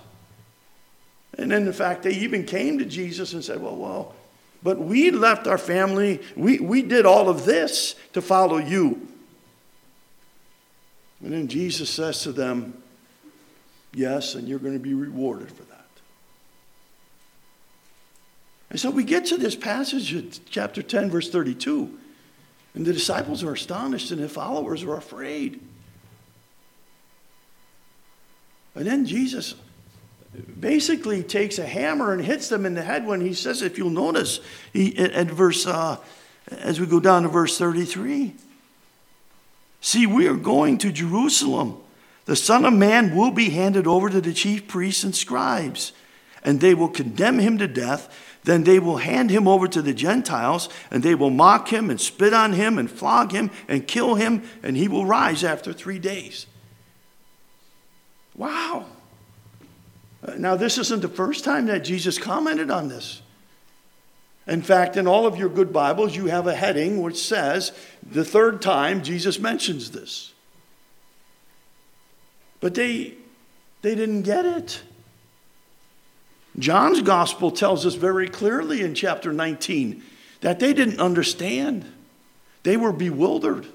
And 1.40 1.52
then, 1.52 1.66
in 1.66 1.72
fact, 1.72 2.04
they 2.04 2.12
even 2.12 2.44
came 2.44 2.80
to 2.80 2.86
Jesus 2.86 3.32
and 3.32 3.42
said, 3.42 3.62
Well, 3.62 3.78
well, 3.78 4.14
but 4.62 4.78
we 4.78 5.10
left 5.10 5.48
our 5.48 5.58
family, 5.58 6.22
we, 6.36 6.60
we 6.60 6.82
did 6.82 7.06
all 7.06 7.30
of 7.30 7.46
this 7.46 7.96
to 8.12 8.22
follow 8.22 8.58
you. 8.58 9.08
And 11.24 11.32
then 11.32 11.48
Jesus 11.48 11.90
says 11.90 12.24
to 12.24 12.34
them, 12.34 12.84
Yes, 13.94 14.36
and 14.36 14.50
you're 14.50 14.60
going 14.60 14.74
to 14.74 14.80
be 14.80 14.94
rewarded 14.94 15.50
for 15.50 15.64
that. 15.64 15.86
And 18.70 18.78
so 18.78 18.90
we 18.90 19.06
get 19.06 19.26
to 19.28 19.38
this 19.38 19.56
passage, 19.56 20.42
chapter 20.50 20.84
10, 20.84 21.10
verse 21.10 21.30
32, 21.30 21.98
and 22.76 22.86
the 22.86 22.92
disciples 22.92 23.46
are 23.46 23.54
astonished 23.54 24.12
and 24.12 24.22
the 24.22 24.28
followers 24.28 24.84
are 24.84 24.98
afraid. 24.98 25.62
And 28.76 28.86
then 28.86 29.06
Jesus 29.06 29.56
basically 30.60 31.24
takes 31.24 31.58
a 31.58 31.66
hammer 31.66 32.14
and 32.14 32.24
hits 32.24 32.50
them 32.50 32.66
in 32.66 32.76
the 32.76 32.84
head 32.84 33.06
when 33.06 33.22
he 33.22 33.34
says, 33.34 33.62
if 33.62 33.78
you'll 33.78 33.90
notice, 33.90 34.40
he, 34.74 34.98
at 34.98 35.28
verse, 35.28 35.66
uh, 35.66 35.98
as 36.52 36.80
we 36.80 36.86
go 36.86 37.00
down 37.00 37.24
to 37.24 37.30
verse 37.30 37.58
33. 37.58 38.36
See, 39.82 40.06
we 40.06 40.28
are 40.28 40.36
going 40.36 40.78
to 40.80 40.92
Jerusalem. 40.92 41.78
The 42.26 42.36
Son 42.36 42.66
of 42.66 42.74
Man 42.74 43.16
will 43.16 43.32
be 43.32 43.50
handed 43.50 43.88
over 43.88 44.10
to 44.10 44.22
the 44.22 44.34
chief 44.34 44.68
priests 44.68 45.04
and 45.04 45.16
scribes, 45.16 45.94
and 46.44 46.60
they 46.60 46.74
will 46.74 46.90
condemn 46.90 47.40
him 47.40 47.58
to 47.58 47.68
death. 47.68 48.14
Then 48.44 48.64
they 48.64 48.80
will 48.80 48.98
hand 48.98 49.32
him 49.32 49.48
over 49.48 49.68
to 49.68 49.82
the 49.82 49.94
Gentiles, 49.94 50.70
and 50.92 51.02
they 51.02 51.16
will 51.16 51.30
mock 51.30 51.74
him 51.74 51.90
and 51.90 52.00
spit 52.00 52.34
on 52.34 52.54
him 52.54 52.78
and 52.78 52.90
flog 52.90 53.32
him 53.32 53.52
and 53.68 53.88
kill 53.88 54.16
him, 54.16 54.44
and 54.64 54.78
he 54.78 54.88
will 54.88 55.06
rise 55.06 55.44
after 55.44 55.74
three 55.74 56.00
days. 56.00 56.46
Wow. 58.36 58.86
Now, 60.38 60.56
this 60.56 60.78
isn't 60.78 61.02
the 61.02 61.08
first 61.08 61.44
time 61.44 61.68
that 61.68 61.80
Jesus 61.80 62.18
commented 62.18 62.70
on 62.70 62.90
this. 62.90 63.22
In 64.48 64.62
fact, 64.62 64.98
in 64.98 65.08
all 65.08 65.28
of 65.28 65.38
your 65.38 65.48
good 65.48 65.72
Bibles, 65.72 66.16
you 66.16 66.26
have 66.26 66.48
a 66.48 66.56
heading 66.56 67.02
which 67.02 67.18
says 67.18 67.72
the 68.02 68.26
third 68.26 68.62
time 68.62 69.04
Jesus 69.04 69.40
mentions 69.40 69.92
this. 69.92 70.34
But 72.60 72.74
they, 72.74 73.14
they 73.82 73.96
didn't 73.96 74.24
get 74.24 74.46
it. 74.46 74.82
John's 76.58 77.02
gospel 77.02 77.52
tells 77.52 77.86
us 77.86 77.94
very 77.94 78.28
clearly 78.28 78.82
in 78.82 78.96
chapter 78.96 79.32
19 79.32 80.04
that 80.42 80.60
they 80.60 80.74
didn't 80.74 81.00
understand, 81.00 81.86
they 82.64 82.76
were 82.76 82.92
bewildered. 82.92 83.68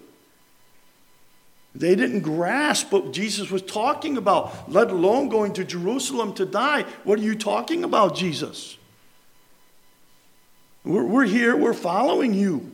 They 1.74 1.96
didn't 1.96 2.20
grasp 2.20 2.92
what 2.92 3.12
Jesus 3.12 3.50
was 3.50 3.62
talking 3.62 4.16
about, 4.16 4.70
let 4.70 4.90
alone 4.90 5.28
going 5.28 5.54
to 5.54 5.64
Jerusalem 5.64 6.32
to 6.34 6.46
die. 6.46 6.82
What 7.02 7.18
are 7.18 7.22
you 7.22 7.34
talking 7.34 7.82
about, 7.82 8.14
Jesus? 8.14 8.78
We're, 10.84 11.04
we're 11.04 11.24
here, 11.24 11.56
we're 11.56 11.74
following 11.74 12.32
you. 12.32 12.70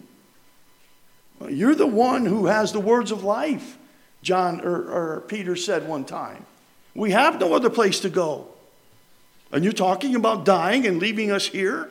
You're 1.48 1.74
the 1.74 1.86
one 1.86 2.26
who 2.26 2.46
has 2.46 2.72
the 2.72 2.80
words 2.80 3.10
of 3.10 3.24
life, 3.24 3.78
John 4.20 4.60
or, 4.60 4.74
or 4.74 5.20
Peter 5.22 5.56
said 5.56 5.88
one 5.88 6.04
time. 6.04 6.44
We 6.94 7.12
have 7.12 7.40
no 7.40 7.54
other 7.54 7.70
place 7.70 8.00
to 8.00 8.10
go. 8.10 8.48
And 9.50 9.64
you're 9.64 9.72
talking 9.72 10.14
about 10.14 10.44
dying 10.44 10.86
and 10.86 10.98
leaving 10.98 11.30
us 11.30 11.46
here? 11.46 11.88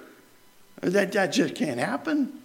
That, 0.82 1.12
that 1.14 1.34
just 1.34 1.56
can't 1.56 1.80
happen. 1.80 2.40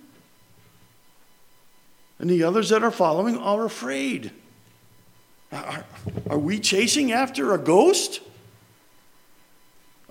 And 2.19 2.31
the 2.31 2.45
others 2.45 2.71
that 2.71 2.83
are 2.83 2.91
following 2.91 3.37
are 3.37 3.67
afraid. 3.67 4.33
Are, 5.55 5.85
are 6.31 6.39
we 6.39 6.59
chasing 6.59 7.13
after 7.13 7.55
a 7.55 7.59
ghost? 7.59 8.21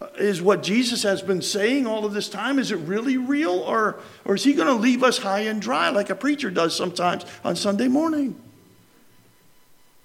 Uh, 0.02 0.08
is 0.18 0.42
what 0.42 0.64
Jesus 0.64 1.04
has 1.04 1.22
been 1.22 1.42
saying 1.42 1.86
all 1.86 2.06
of 2.06 2.14
this 2.14 2.30
time, 2.30 2.60
is 2.60 2.72
it 2.72 2.78
really 2.78 3.18
real? 3.18 3.52
Or, 3.52 4.00
or 4.26 4.36
is 4.36 4.44
he 4.44 4.54
going 4.54 4.68
to 4.68 4.74
leave 4.74 5.04
us 5.04 5.18
high 5.18 5.42
and 5.42 5.62
dry 5.62 5.90
like 5.90 6.10
a 6.10 6.16
preacher 6.16 6.50
does 6.50 6.76
sometimes 6.76 7.26
on 7.44 7.56
Sunday 7.56 7.90
morning? 7.90 8.42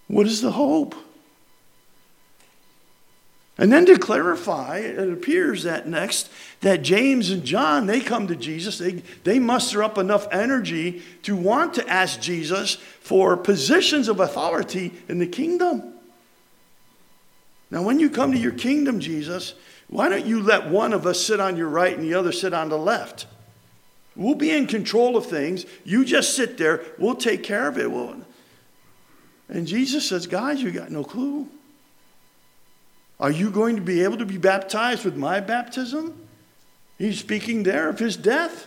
What 0.08 0.26
is 0.26 0.42
the 0.42 0.52
hope? 0.52 0.94
And 3.58 3.72
then 3.72 3.86
to 3.86 3.98
clarify, 3.98 4.78
it 4.78 5.12
appears 5.12 5.64
that 5.64 5.88
next 5.88 6.30
that 6.60 6.82
James 6.82 7.30
and 7.30 7.44
John, 7.44 7.86
they 7.86 8.00
come 8.00 8.28
to 8.28 8.36
Jesus. 8.36 8.78
They, 8.78 9.02
they 9.24 9.40
muster 9.40 9.82
up 9.82 9.98
enough 9.98 10.28
energy 10.30 11.02
to 11.24 11.34
want 11.34 11.74
to 11.74 11.88
ask 11.88 12.20
Jesus 12.20 12.76
for 13.00 13.36
positions 13.36 14.06
of 14.06 14.20
authority 14.20 14.92
in 15.08 15.18
the 15.18 15.26
kingdom. 15.26 15.94
Now, 17.70 17.82
when 17.82 17.98
you 17.98 18.10
come 18.10 18.32
to 18.32 18.38
your 18.38 18.52
kingdom, 18.52 19.00
Jesus, 19.00 19.54
why 19.88 20.08
don't 20.08 20.24
you 20.24 20.40
let 20.40 20.68
one 20.68 20.92
of 20.92 21.04
us 21.04 21.20
sit 21.20 21.40
on 21.40 21.56
your 21.56 21.68
right 21.68 21.96
and 21.96 22.04
the 22.04 22.14
other 22.14 22.32
sit 22.32 22.54
on 22.54 22.68
the 22.68 22.78
left? 22.78 23.26
We'll 24.14 24.36
be 24.36 24.50
in 24.50 24.66
control 24.66 25.16
of 25.16 25.26
things. 25.26 25.66
You 25.84 26.04
just 26.04 26.34
sit 26.34 26.58
there. 26.58 26.82
We'll 26.96 27.14
take 27.16 27.42
care 27.42 27.68
of 27.68 27.76
it. 27.76 27.90
and 29.48 29.66
Jesus 29.66 30.08
says, 30.08 30.26
Guys, 30.26 30.62
you 30.62 30.70
got 30.70 30.90
no 30.90 31.04
clue. 31.04 31.48
Are 33.20 33.30
you 33.30 33.50
going 33.50 33.76
to 33.76 33.82
be 33.82 34.04
able 34.04 34.18
to 34.18 34.26
be 34.26 34.38
baptized 34.38 35.04
with 35.04 35.16
my 35.16 35.40
baptism? 35.40 36.28
He's 36.98 37.18
speaking 37.18 37.62
there 37.62 37.88
of 37.88 37.98
his 37.98 38.16
death. 38.16 38.66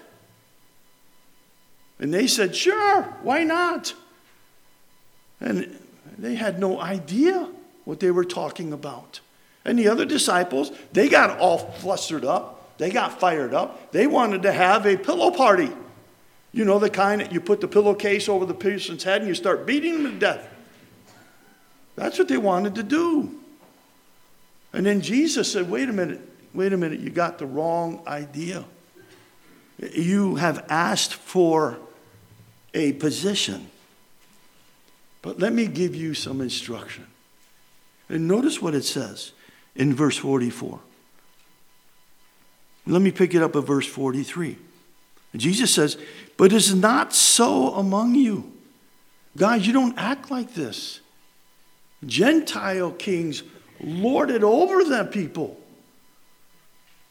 And 1.99 2.13
they 2.13 2.27
said, 2.27 2.55
Sure, 2.55 3.03
why 3.23 3.43
not? 3.43 3.93
And 5.39 5.77
they 6.17 6.35
had 6.35 6.59
no 6.59 6.79
idea 6.79 7.49
what 7.85 7.99
they 7.99 8.11
were 8.11 8.25
talking 8.25 8.73
about. 8.73 9.19
And 9.63 9.77
the 9.77 9.87
other 9.87 10.05
disciples, 10.05 10.71
they 10.91 11.07
got 11.07 11.37
all 11.39 11.57
flustered 11.57 12.25
up. 12.25 12.77
They 12.77 12.89
got 12.89 13.19
fired 13.19 13.53
up. 13.53 13.91
They 13.91 14.07
wanted 14.07 14.41
to 14.43 14.51
have 14.51 14.85
a 14.85 14.97
pillow 14.97 15.31
party. 15.31 15.69
You 16.51 16.65
know, 16.65 16.79
the 16.79 16.89
kind 16.89 17.21
that 17.21 17.31
you 17.31 17.39
put 17.39 17.61
the 17.61 17.67
pillowcase 17.67 18.27
over 18.27 18.45
the 18.45 18.53
person's 18.53 19.03
head 19.03 19.21
and 19.21 19.27
you 19.27 19.35
start 19.35 19.65
beating 19.65 20.03
them 20.03 20.13
to 20.13 20.19
death. 20.19 20.47
That's 21.95 22.17
what 22.17 22.27
they 22.27 22.37
wanted 22.37 22.75
to 22.75 22.83
do. 22.83 23.40
And 24.73 24.85
then 24.85 25.01
Jesus 25.01 25.51
said, 25.51 25.69
wait 25.69 25.89
a 25.89 25.93
minute, 25.93 26.21
wait 26.53 26.73
a 26.73 26.77
minute, 26.77 26.99
you 26.99 27.09
got 27.09 27.37
the 27.37 27.45
wrong 27.45 28.01
idea. 28.07 28.63
You 29.93 30.35
have 30.35 30.65
asked 30.69 31.13
for 31.13 31.77
a 32.73 32.93
position. 32.93 33.67
But 35.21 35.39
let 35.39 35.53
me 35.53 35.67
give 35.67 35.95
you 35.95 36.13
some 36.13 36.41
instruction. 36.41 37.07
And 38.09 38.27
notice 38.27 38.61
what 38.61 38.75
it 38.75 38.83
says 38.83 39.31
in 39.75 39.93
verse 39.93 40.17
44. 40.17 40.79
Let 42.87 43.01
me 43.01 43.11
pick 43.11 43.35
it 43.35 43.43
up 43.43 43.55
at 43.55 43.63
verse 43.63 43.87
43. 43.87 44.57
Jesus 45.35 45.73
says, 45.73 45.97
But 46.37 46.51
it's 46.51 46.73
not 46.73 47.13
so 47.13 47.73
among 47.75 48.15
you. 48.15 48.51
Guys, 49.37 49.65
you 49.65 49.73
don't 49.73 49.97
act 49.97 50.29
like 50.29 50.53
this. 50.53 50.99
Gentile 52.05 52.91
kings 52.91 53.43
lord 53.83 54.29
it 54.29 54.43
over 54.43 54.83
them 54.83 55.07
people. 55.07 55.57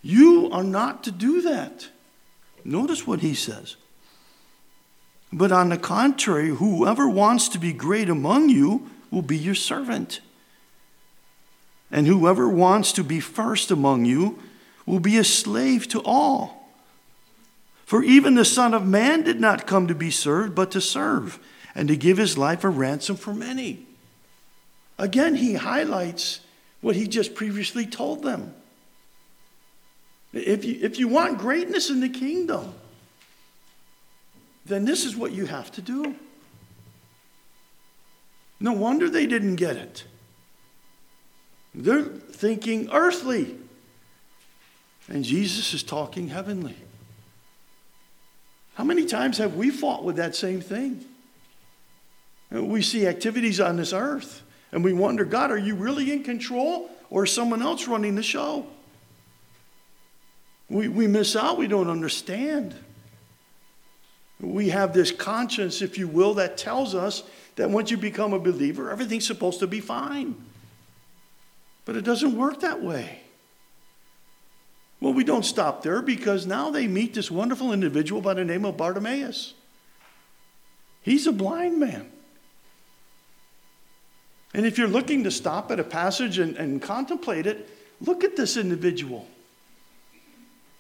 You 0.03 0.49
are 0.53 0.65
not 0.65 1.05
to 1.05 1.11
do 1.11 1.43
that. 1.43 1.89
Notice 2.65 3.07
what 3.07 3.21
he 3.21 3.35
says. 3.35 3.77
But 5.33 5.53
on 5.53 5.69
the 5.69 5.79
contrary, 5.79 6.49
whoever 6.49 7.09
wants 7.09 7.49
to 7.51 7.59
be 7.59 7.73
great 7.73 8.09
among 8.09 8.49
you 8.49 8.91
will 9.11 9.23
be 9.23 9.37
your 9.37 9.55
servant. 9.55 10.21
And 11.91 12.07
whoever 12.07 12.49
wants 12.49 12.93
to 12.93 13.05
be 13.05 13.21
first 13.21 13.71
among 13.71 14.05
you 14.05 14.39
will 14.87 15.01
be 15.01 15.19
a 15.19 15.25
slave 15.25 15.89
to 15.89 16.01
all. 16.05 16.69
For 17.85 18.03
even 18.05 18.35
the 18.35 18.45
Son 18.45 18.73
of 18.75 18.87
Man 18.87 19.23
did 19.23 19.41
not 19.41 19.67
come 19.67 19.89
to 19.89 19.95
be 19.95 20.11
served, 20.11 20.55
but 20.55 20.71
to 20.73 20.81
serve, 20.81 21.41
and 21.75 21.89
to 21.89 21.97
give 21.97 22.19
his 22.19 22.39
life 22.39 22.63
a 22.63 22.69
ransom 22.69 23.17
for 23.17 23.35
many. 23.35 23.87
Again, 24.99 25.37
he 25.37 25.55
highlights 25.55 26.41
what 26.81 26.97
he 26.97 27.07
just 27.07 27.35
previously 27.35 27.87
told 27.87 28.23
them. 28.23 28.55
If 30.33 30.65
you, 30.65 30.79
if 30.81 30.99
you 30.99 31.09
want 31.09 31.39
greatness 31.39 31.91
in 31.91 32.01
the 32.01 32.09
kingdom, 32.09 32.73
then 34.65 34.85
this 34.85 35.05
is 35.05 35.17
what 35.17 35.33
you 35.33 35.47
have 35.47 35.73
to 35.73 35.83
do. 35.83 36.15
No 38.61 38.73
wonder 38.73 39.09
they 39.09 39.27
didn't 39.27 39.57
get 39.57 39.77
it. 39.77 40.05
They're 41.75 42.05
thinking 42.05 42.89
earthly. 42.93 43.57
And 45.09 45.25
Jesus 45.25 45.75
is 45.75 45.83
talking 45.83 46.29
heavenly. 46.29 46.77
How 48.75 48.85
many 48.85 49.07
times 49.07 49.39
have 49.39 49.57
we 49.57 49.71
fought 49.71 50.05
with 50.05 50.17
that 50.17 50.37
same 50.37 50.61
thing? 50.61 51.05
We 52.51 52.83
see 52.83 53.07
activities 53.07 53.61
on 53.61 53.77
this 53.77 53.93
earth 53.93 54.43
and 54.73 54.85
we 54.85 54.93
wonder, 54.93 55.25
God, 55.25 55.51
are 55.51 55.59
you 55.59 55.75
really 55.75 56.13
in 56.13 56.23
control 56.23 56.91
or 57.11 57.25
is 57.25 57.33
someone 57.33 57.63
else 57.63 57.89
running 57.89 58.15
the 58.15 58.23
show? 58.23 58.67
We, 60.69 60.89
we 60.89 61.07
miss 61.07 61.35
out, 61.35 61.59
we 61.59 61.67
don't 61.67 61.91
understand. 61.91 62.75
We 64.41 64.71
have 64.71 64.93
this 64.93 65.11
conscience, 65.11 65.83
if 65.83 65.99
you 65.99 66.09
will, 66.09 66.35
that 66.35 66.57
tells 66.57 66.95
us 66.95 67.25
that 67.57 67.71
once 67.71 67.91
you 67.91 67.97
become 67.97 68.33
a 68.33 68.39
believer, 68.39 68.91
everything's 68.91 69.27
supposed 69.27 69.59
to 69.61 69.67
be 69.67 69.81
fine. 69.81 70.37
But 71.85 71.97
it 71.97 72.05
doesn't 72.05 72.37
work 72.37 72.61
that 72.61 72.81
way. 72.81 73.21
Well, 75.01 75.13
we 75.13 75.25
don't 75.25 75.45
stop 75.45 75.83
there 75.83 76.03
because 76.03 76.47
now 76.47 76.71
they 76.71 76.87
meet 76.87 77.15
this 77.15 77.31
wonderful 77.31 77.73
individual 77.73 78.21
by 78.21 78.35
the 78.35 78.45
name 78.45 78.65
of 78.65 78.77
Bartimaeus. 78.77 79.55
He's 81.03 81.27
a 81.27 81.33
blind 81.33 81.81
man. 81.81 82.11
And 84.53 84.67
if 84.67 84.79
you're 84.79 84.89
looking 84.89 85.25
to 85.25 85.31
stop 85.31 85.71
at 85.71 85.79
a 85.79 85.85
passage 85.85 86.39
and, 86.39 86.57
and 86.57 86.83
contemplate 86.83 87.47
it, 87.47 87.69
look 88.01 88.25
at 88.25 88.37
this 88.37 88.57
individual. 88.57 89.27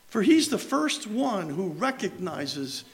For 0.08 0.22
he's 0.22 0.48
the 0.48 0.58
first 0.58 1.06
one 1.06 1.50
who 1.50 1.68
recognizes 1.68 2.84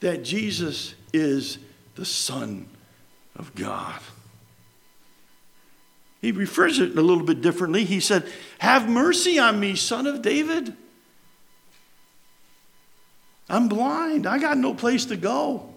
that 0.00 0.24
Jesus 0.24 0.94
is 1.12 1.58
the 1.94 2.04
Son 2.04 2.68
of 3.36 3.54
God. 3.54 4.00
He 6.20 6.32
refers 6.32 6.78
it 6.78 6.96
a 6.96 7.02
little 7.02 7.22
bit 7.22 7.42
differently. 7.42 7.84
He 7.84 8.00
said, 8.00 8.26
Have 8.58 8.88
mercy 8.88 9.38
on 9.38 9.60
me, 9.60 9.76
son 9.76 10.06
of 10.06 10.22
David. 10.22 10.74
I'm 13.48 13.68
blind. 13.68 14.26
I 14.26 14.38
got 14.38 14.56
no 14.56 14.72
place 14.72 15.04
to 15.06 15.16
go. 15.16 15.73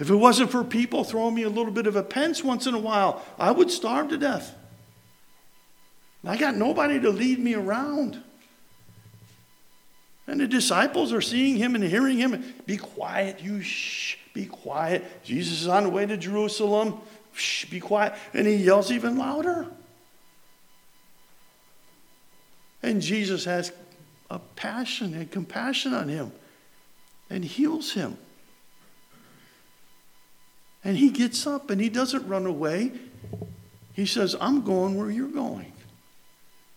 If 0.00 0.08
it 0.08 0.16
wasn't 0.16 0.50
for 0.50 0.64
people 0.64 1.04
throwing 1.04 1.34
me 1.34 1.42
a 1.42 1.50
little 1.50 1.70
bit 1.70 1.86
of 1.86 1.94
a 1.94 2.02
pence 2.02 2.42
once 2.42 2.66
in 2.66 2.74
a 2.74 2.78
while, 2.78 3.22
I 3.38 3.50
would 3.50 3.70
starve 3.70 4.08
to 4.08 4.18
death. 4.18 4.54
I 6.24 6.38
got 6.38 6.56
nobody 6.56 6.98
to 7.00 7.10
lead 7.10 7.38
me 7.38 7.54
around. 7.54 8.22
And 10.26 10.40
the 10.40 10.46
disciples 10.46 11.12
are 11.12 11.20
seeing 11.20 11.56
him 11.56 11.74
and 11.74 11.84
hearing 11.84 12.16
him. 12.16 12.54
Be 12.64 12.78
quiet, 12.78 13.40
you 13.42 13.60
shh, 13.60 14.16
be 14.32 14.46
quiet. 14.46 15.04
Jesus 15.22 15.62
is 15.62 15.68
on 15.68 15.84
the 15.84 15.90
way 15.90 16.06
to 16.06 16.16
Jerusalem. 16.16 16.98
Shh, 17.34 17.66
be 17.66 17.78
quiet. 17.80 18.14
And 18.32 18.46
he 18.46 18.54
yells 18.54 18.90
even 18.90 19.18
louder. 19.18 19.66
And 22.82 23.02
Jesus 23.02 23.44
has 23.44 23.70
a 24.30 24.38
passion 24.38 25.12
and 25.12 25.30
compassion 25.30 25.92
on 25.92 26.08
him 26.08 26.32
and 27.28 27.44
heals 27.44 27.92
him. 27.92 28.16
And 30.82 30.96
he 30.96 31.10
gets 31.10 31.46
up 31.46 31.70
and 31.70 31.80
he 31.80 31.88
doesn't 31.88 32.26
run 32.26 32.46
away. 32.46 32.92
He 33.92 34.06
says, 34.06 34.34
I'm 34.40 34.62
going 34.62 34.96
where 34.96 35.10
you're 35.10 35.28
going. 35.28 35.72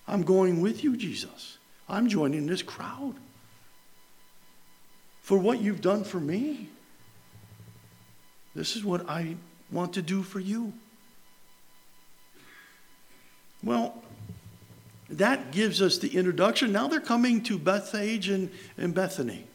I'm 0.07 0.23
going 0.23 0.61
with 0.61 0.83
you, 0.83 0.97
Jesus. 0.97 1.57
I'm 1.87 2.07
joining 2.07 2.45
this 2.45 2.61
crowd 2.61 3.15
for 5.21 5.37
what 5.37 5.61
you've 5.61 5.81
done 5.81 6.03
for 6.03 6.19
me. 6.19 6.69
This 8.55 8.75
is 8.75 8.83
what 8.83 9.09
I 9.09 9.35
want 9.71 9.93
to 9.93 10.01
do 10.01 10.21
for 10.21 10.39
you. 10.39 10.73
Well, 13.63 14.03
that 15.09 15.51
gives 15.51 15.81
us 15.81 15.97
the 15.97 16.09
introduction. 16.09 16.71
Now 16.71 16.87
they're 16.87 16.99
coming 16.99 17.41
to 17.43 17.57
Bethphage 17.57 18.29
and, 18.29 18.51
and 18.77 18.93
Bethany. 18.93 19.47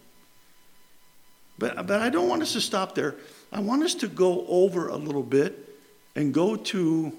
But, 1.59 1.87
but 1.87 2.01
I 2.01 2.09
don't 2.09 2.29
want 2.29 2.43
us 2.43 2.53
to 2.55 2.61
stop 2.61 2.95
there. 2.95 3.17
I 3.53 3.61
want 3.61 3.83
us 3.83 3.95
to 3.97 4.09
go 4.09 4.47
over 4.47 4.89
a 4.89 4.97
little 4.97 5.23
bit 5.23 5.69
and 6.15 6.35
go 6.35 6.57
to 6.57 7.13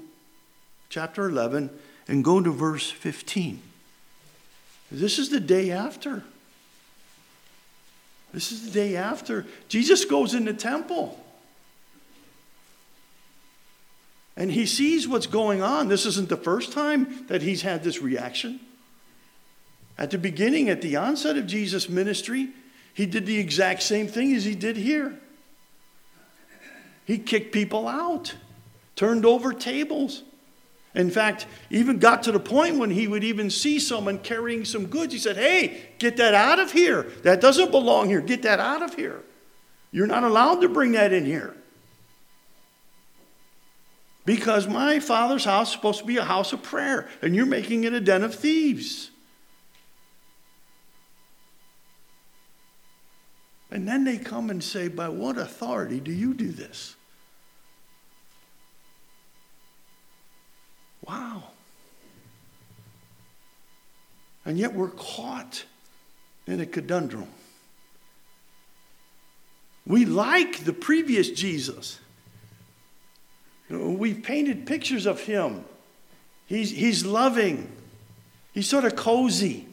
chapter 0.90 1.28
11 1.28 1.70
and 2.08 2.24
go 2.24 2.42
to 2.42 2.52
verse 2.52 2.90
15. 2.90 3.62
This 4.92 5.20
is 5.20 5.30
the 5.30 5.40
day 5.40 5.72
after. 5.72 6.24
This 8.34 8.52
is 8.52 8.66
the 8.66 8.72
day 8.72 8.96
after. 8.96 9.46
Jesus 9.68 10.06
goes 10.06 10.34
in 10.34 10.46
the 10.46 10.54
temple. 10.54 11.20
And 14.38 14.52
he 14.52 14.66
sees 14.66 15.08
what's 15.08 15.28
going 15.28 15.62
on. 15.62 15.88
This 15.88 16.06
isn't 16.06 16.30
the 16.30 16.38
first 16.38 16.72
time 16.72 17.26
that 17.28 17.42
he's 17.42 17.62
had 17.62 17.84
this 17.84 18.02
reaction. 18.02 18.60
At 19.98 20.12
the 20.12 20.18
beginning, 20.18 20.70
at 20.70 20.82
the 20.82 20.96
onset 20.96 21.38
of 21.38 21.46
Jesus' 21.46 21.90
ministry, 21.90 22.50
he 22.94 23.06
did 23.06 23.26
the 23.26 23.38
exact 23.38 23.84
same 23.84 24.08
thing 24.08 24.34
as 24.34 24.46
he 24.46 24.56
did 24.56 24.78
here. 24.78 25.20
He 27.10 27.18
kicked 27.18 27.52
people 27.52 27.88
out, 27.88 28.36
turned 28.96 29.26
over 29.26 29.52
tables. 29.52 30.22
In 30.94 31.10
fact, 31.10 31.48
even 31.72 31.98
got 31.98 32.22
to 32.22 32.32
the 32.32 32.40
point 32.40 32.78
when 32.78 32.92
he 32.92 33.08
would 33.08 33.24
even 33.24 33.50
see 33.50 33.80
someone 33.80 34.20
carrying 34.20 34.64
some 34.64 34.86
goods. 34.86 35.12
He 35.12 35.18
said, 35.18 35.36
Hey, 35.36 35.90
get 35.98 36.18
that 36.18 36.36
out 36.36 36.60
of 36.60 36.72
here. 36.72 37.08
That 37.24 37.42
doesn't 37.42 37.72
belong 37.72 38.10
here. 38.10 38.22
Get 38.22 38.44
that 38.44 38.60
out 38.60 38.84
of 38.84 38.94
here. 38.94 39.24
You're 39.92 40.06
not 40.06 40.24
allowed 40.24 40.62
to 40.62 40.70
bring 40.70 40.92
that 40.92 41.12
in 41.12 41.26
here. 41.26 41.58
Because 44.24 44.68
my 44.68 45.00
father's 45.00 45.46
house 45.46 45.70
is 45.70 45.74
supposed 45.74 46.02
to 46.02 46.06
be 46.06 46.18
a 46.18 46.24
house 46.24 46.54
of 46.54 46.62
prayer, 46.62 47.10
and 47.24 47.36
you're 47.36 47.48
making 47.48 47.86
it 47.86 47.94
a 47.94 48.00
den 48.00 48.22
of 48.22 48.36
thieves. 48.36 49.10
And 53.72 53.88
then 53.88 54.04
they 54.04 54.20
come 54.20 54.52
and 54.52 54.64
say, 54.64 54.90
By 54.90 55.10
what 55.10 55.40
authority 55.40 56.00
do 56.00 56.12
you 56.12 56.36
do 56.36 56.52
this? 56.52 56.96
And 64.50 64.58
yet 64.58 64.74
we're 64.74 64.90
caught 64.90 65.64
in 66.48 66.60
a 66.60 66.66
conundrum. 66.66 67.28
We 69.86 70.06
like 70.06 70.64
the 70.64 70.74
previous 70.74 71.30
Jesus. 71.30 72.00
We've 73.70 74.24
painted 74.24 74.66
pictures 74.66 75.06
of 75.06 75.22
him. 75.22 75.66
He's, 76.48 76.72
he's 76.72 77.06
loving, 77.06 77.72
he's 78.52 78.68
sort 78.68 78.86
of 78.86 78.96
cozy, 78.96 79.68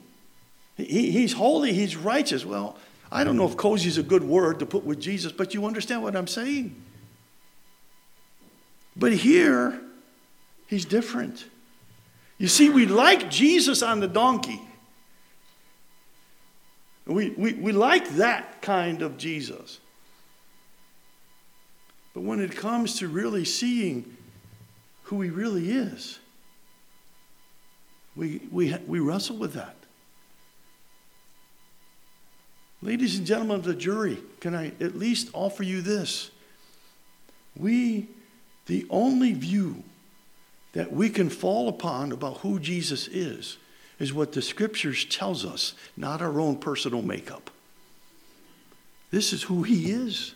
he, 0.77 1.11
he's 1.11 1.33
holy, 1.33 1.73
he's 1.73 1.97
righteous. 1.97 2.45
Well, 2.45 2.77
I 3.11 3.25
don't 3.25 3.39
know 3.39 3.47
if 3.47 3.57
cozy 3.57 3.89
is 3.89 3.97
a 3.97 4.03
good 4.03 4.25
word 4.25 4.59
to 4.59 4.67
put 4.67 4.85
with 4.85 5.01
Jesus, 5.01 5.33
but 5.33 5.55
you 5.55 5.65
understand 5.65 6.03
what 6.03 6.15
I'm 6.15 6.27
saying. 6.27 6.77
But 8.95 9.15
here, 9.15 9.81
he's 10.67 10.85
different. 10.85 11.47
You 12.39 12.49
see, 12.49 12.69
we 12.69 12.87
like 12.87 13.31
Jesus 13.31 13.83
on 13.83 14.01
the 14.01 14.09
donkey. 14.09 14.61
We, 17.07 17.31
we, 17.31 17.55
we 17.55 17.73
like 17.73 18.09
that 18.17 18.61
kind 18.61 19.01
of 19.01 19.17
Jesus. 19.17 19.79
But 22.13 22.23
when 22.23 22.41
it 22.41 22.57
comes 22.57 22.99
to 22.99 23.09
really 23.09 23.45
seeing 23.45 24.17
who 25.05 25.21
he 25.21 25.31
really 25.31 25.71
is, 25.71 26.19
we, 28.17 28.41
we, 28.51 28.75
we 28.87 28.99
wrestle 28.99 29.37
with 29.37 29.53
that. 29.53 29.77
Ladies 32.83 33.19
and 33.19 33.27
gentlemen 33.27 33.57
of 33.57 33.65
the 33.65 33.75
jury, 33.75 34.19
can 34.41 34.55
I 34.55 34.69
at 34.81 34.97
least 34.97 35.31
offer 35.33 35.63
you 35.63 35.81
this? 35.81 36.31
We, 37.57 38.09
the 38.67 38.87
only 38.91 39.33
view 39.33 39.83
that 40.77 40.93
we 40.93 41.09
can 41.09 41.31
fall 41.31 41.71
upon 41.71 42.13
about 42.13 42.37
who 42.41 42.61
Jesus 42.61 43.09
is, 43.09 43.57
is 43.99 44.13
what 44.13 44.33
the 44.33 44.43
scriptures 44.43 45.07
tells 45.07 45.43
us, 45.43 45.73
not 45.97 46.21
our 46.21 46.39
own 46.39 46.55
personal 46.55 47.01
makeup. 47.01 47.51
This 49.11 49.33
is 49.33 49.45
who 49.45 49.63
he 49.63 49.91
is. 49.91 50.35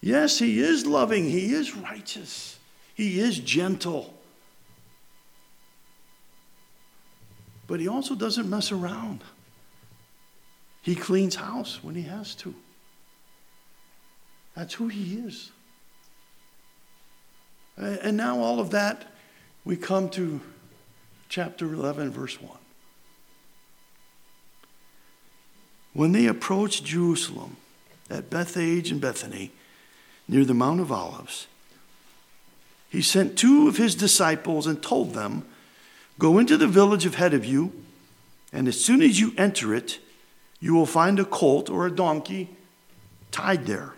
Yes, 0.00 0.38
he 0.38 0.60
is 0.60 0.86
loving, 0.86 1.24
he 1.24 1.52
is 1.52 1.74
righteous, 1.74 2.56
he 2.94 3.18
is 3.18 3.40
gentle. 3.40 4.14
But 7.66 7.80
he 7.80 7.88
also 7.88 8.14
doesn't 8.14 8.48
mess 8.48 8.70
around. 8.70 9.24
He 10.82 10.94
cleans 10.94 11.34
house 11.34 11.80
when 11.82 11.96
he 11.96 12.02
has 12.02 12.36
to. 12.36 12.54
That's 14.54 14.74
who 14.74 14.86
he 14.86 15.14
is. 15.14 15.50
And 17.78 18.16
now, 18.16 18.40
all 18.40 18.58
of 18.58 18.70
that, 18.70 19.04
we 19.64 19.76
come 19.76 20.08
to 20.10 20.40
chapter 21.28 21.72
11, 21.72 22.10
verse 22.10 22.40
1. 22.42 22.50
When 25.92 26.12
they 26.12 26.26
approached 26.26 26.84
Jerusalem 26.84 27.56
at 28.10 28.30
Bethphage 28.30 28.90
and 28.90 29.00
Bethany, 29.00 29.52
near 30.26 30.44
the 30.44 30.54
Mount 30.54 30.80
of 30.80 30.90
Olives, 30.90 31.46
he 32.90 33.00
sent 33.00 33.38
two 33.38 33.68
of 33.68 33.76
his 33.76 33.94
disciples 33.94 34.66
and 34.66 34.82
told 34.82 35.14
them, 35.14 35.44
Go 36.18 36.38
into 36.38 36.56
the 36.56 36.66
village 36.66 37.06
ahead 37.06 37.32
of 37.32 37.44
you, 37.44 37.72
and 38.52 38.66
as 38.66 38.82
soon 38.82 39.02
as 39.02 39.20
you 39.20 39.32
enter 39.36 39.72
it, 39.72 40.00
you 40.58 40.74
will 40.74 40.86
find 40.86 41.20
a 41.20 41.24
colt 41.24 41.70
or 41.70 41.86
a 41.86 41.94
donkey 41.94 42.48
tied 43.30 43.66
there. 43.66 43.94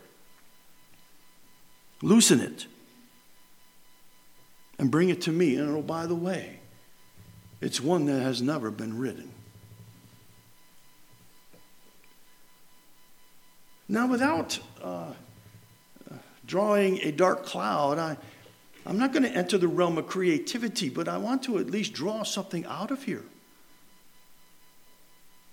Loosen 2.03 2.41
it 2.41 2.67
and 4.81 4.91
bring 4.91 5.11
it 5.11 5.21
to 5.21 5.31
me. 5.31 5.57
And 5.57 5.77
oh, 5.77 5.83
by 5.83 6.07
the 6.07 6.15
way, 6.15 6.59
it's 7.61 7.83
one 7.83 8.07
that 8.07 8.21
has 8.23 8.41
never 8.41 8.71
been 8.71 8.99
ridden. 8.99 9.31
Now, 13.89 14.07
without 14.07 14.59
uh, 14.83 15.13
drawing 16.47 16.99
a 17.01 17.13
dark 17.13 17.45
cloud, 17.45 17.99
I, 17.99 18.17
I'm 18.87 18.97
not 18.97 19.13
going 19.13 19.25
to 19.25 19.31
enter 19.31 19.59
the 19.59 19.69
realm 19.69 19.99
of 19.99 20.07
creativity, 20.07 20.89
but 20.89 21.09
I 21.09 21.19
want 21.19 21.43
to 21.43 21.59
at 21.59 21.67
least 21.67 21.93
draw 21.93 22.23
something 22.23 22.65
out 22.65 22.91
of 22.91 23.05
here. 23.05 23.25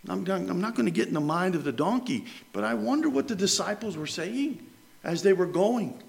I'm, 0.07 0.25
I'm 0.29 0.61
not 0.61 0.75
going 0.75 0.85
to 0.85 0.91
get 0.91 1.09
in 1.09 1.13
the 1.13 1.19
mind 1.19 1.55
of 1.55 1.65
the 1.65 1.73
donkey, 1.73 2.25
but 2.53 2.63
I 2.63 2.75
wonder 2.75 3.09
what 3.09 3.27
the 3.27 3.35
disciples 3.35 3.97
were 3.97 4.07
saying 4.07 4.65
as 5.03 5.21
they 5.21 5.33
were 5.33 5.47
going. 5.47 6.01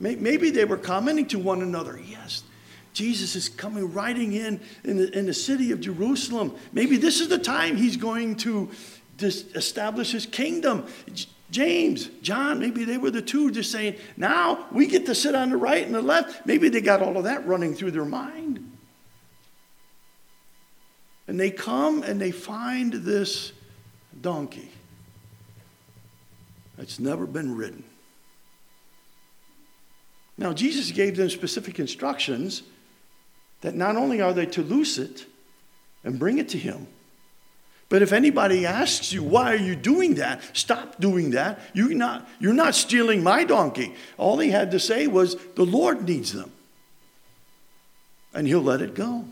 Maybe 0.00 0.50
they 0.50 0.64
were 0.64 0.76
commenting 0.76 1.26
to 1.28 1.38
one 1.38 1.62
another, 1.62 2.00
yes, 2.04 2.42
Jesus 2.94 3.34
is 3.34 3.48
coming 3.48 3.92
riding 3.92 4.32
in 4.32 4.60
in 4.84 4.96
the, 4.96 5.18
in 5.18 5.26
the 5.26 5.34
city 5.34 5.72
of 5.72 5.80
Jerusalem. 5.80 6.54
Maybe 6.72 6.96
this 6.96 7.20
is 7.20 7.28
the 7.28 7.38
time 7.38 7.76
he's 7.76 7.96
going 7.96 8.36
to 8.36 8.70
establish 9.20 10.12
his 10.12 10.26
kingdom. 10.26 10.86
James, 11.50 12.08
John, 12.22 12.58
maybe 12.58 12.84
they 12.84 12.98
were 12.98 13.10
the 13.10 13.22
two 13.22 13.50
just 13.50 13.70
saying, 13.70 13.96
now 14.16 14.66
we 14.72 14.86
get 14.86 15.06
to 15.06 15.14
sit 15.14 15.34
on 15.34 15.50
the 15.50 15.56
right 15.56 15.84
and 15.84 15.94
the 15.94 16.02
left. 16.02 16.46
Maybe 16.46 16.68
they 16.68 16.80
got 16.80 17.02
all 17.02 17.16
of 17.16 17.24
that 17.24 17.46
running 17.46 17.74
through 17.74 17.92
their 17.92 18.04
mind. 18.04 18.72
And 21.26 21.38
they 21.38 21.50
come 21.50 22.02
and 22.02 22.20
they 22.20 22.30
find 22.30 22.92
this 22.92 23.52
donkey 24.20 24.70
that's 26.76 26.98
never 26.98 27.26
been 27.26 27.56
ridden. 27.56 27.84
Now, 30.36 30.52
Jesus 30.52 30.90
gave 30.90 31.16
them 31.16 31.30
specific 31.30 31.78
instructions 31.78 32.62
that 33.60 33.74
not 33.74 33.96
only 33.96 34.20
are 34.20 34.32
they 34.32 34.46
to 34.46 34.62
loose 34.62 34.98
it 34.98 35.26
and 36.02 36.18
bring 36.18 36.38
it 36.38 36.48
to 36.50 36.58
him, 36.58 36.86
but 37.88 38.02
if 38.02 38.12
anybody 38.12 38.66
asks 38.66 39.12
you, 39.12 39.22
why 39.22 39.52
are 39.52 39.58
you 39.58 39.76
doing 39.76 40.14
that? 40.14 40.42
Stop 40.52 40.98
doing 40.98 41.30
that. 41.30 41.60
You're 41.74 41.94
not, 41.94 42.28
you're 42.40 42.54
not 42.54 42.74
stealing 42.74 43.22
my 43.22 43.44
donkey. 43.44 43.94
All 44.16 44.38
he 44.38 44.50
had 44.50 44.72
to 44.72 44.80
say 44.80 45.06
was, 45.06 45.36
the 45.54 45.64
Lord 45.64 46.08
needs 46.08 46.32
them. 46.32 46.50
And 48.32 48.48
he'll 48.48 48.62
let 48.62 48.82
it 48.82 48.94
go. 48.94 49.26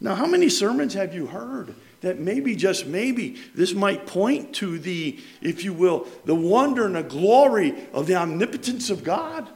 Now, 0.00 0.14
how 0.14 0.26
many 0.26 0.48
sermons 0.48 0.94
have 0.94 1.14
you 1.14 1.26
heard 1.26 1.74
that 2.04 2.18
maybe, 2.18 2.54
just 2.54 2.86
maybe, 2.86 3.36
this 3.54 3.74
might 3.74 4.06
point 4.06 4.54
to 4.56 4.78
the, 4.78 5.18
if 5.40 5.64
you 5.64 5.72
will, 5.72 6.06
the 6.24 6.34
wonder 6.34 6.86
and 6.86 6.96
the 6.96 7.02
glory 7.02 7.74
of 7.92 8.06
the 8.06 8.14
omnipotence 8.14 8.90
of 8.90 9.04
God. 9.04 9.48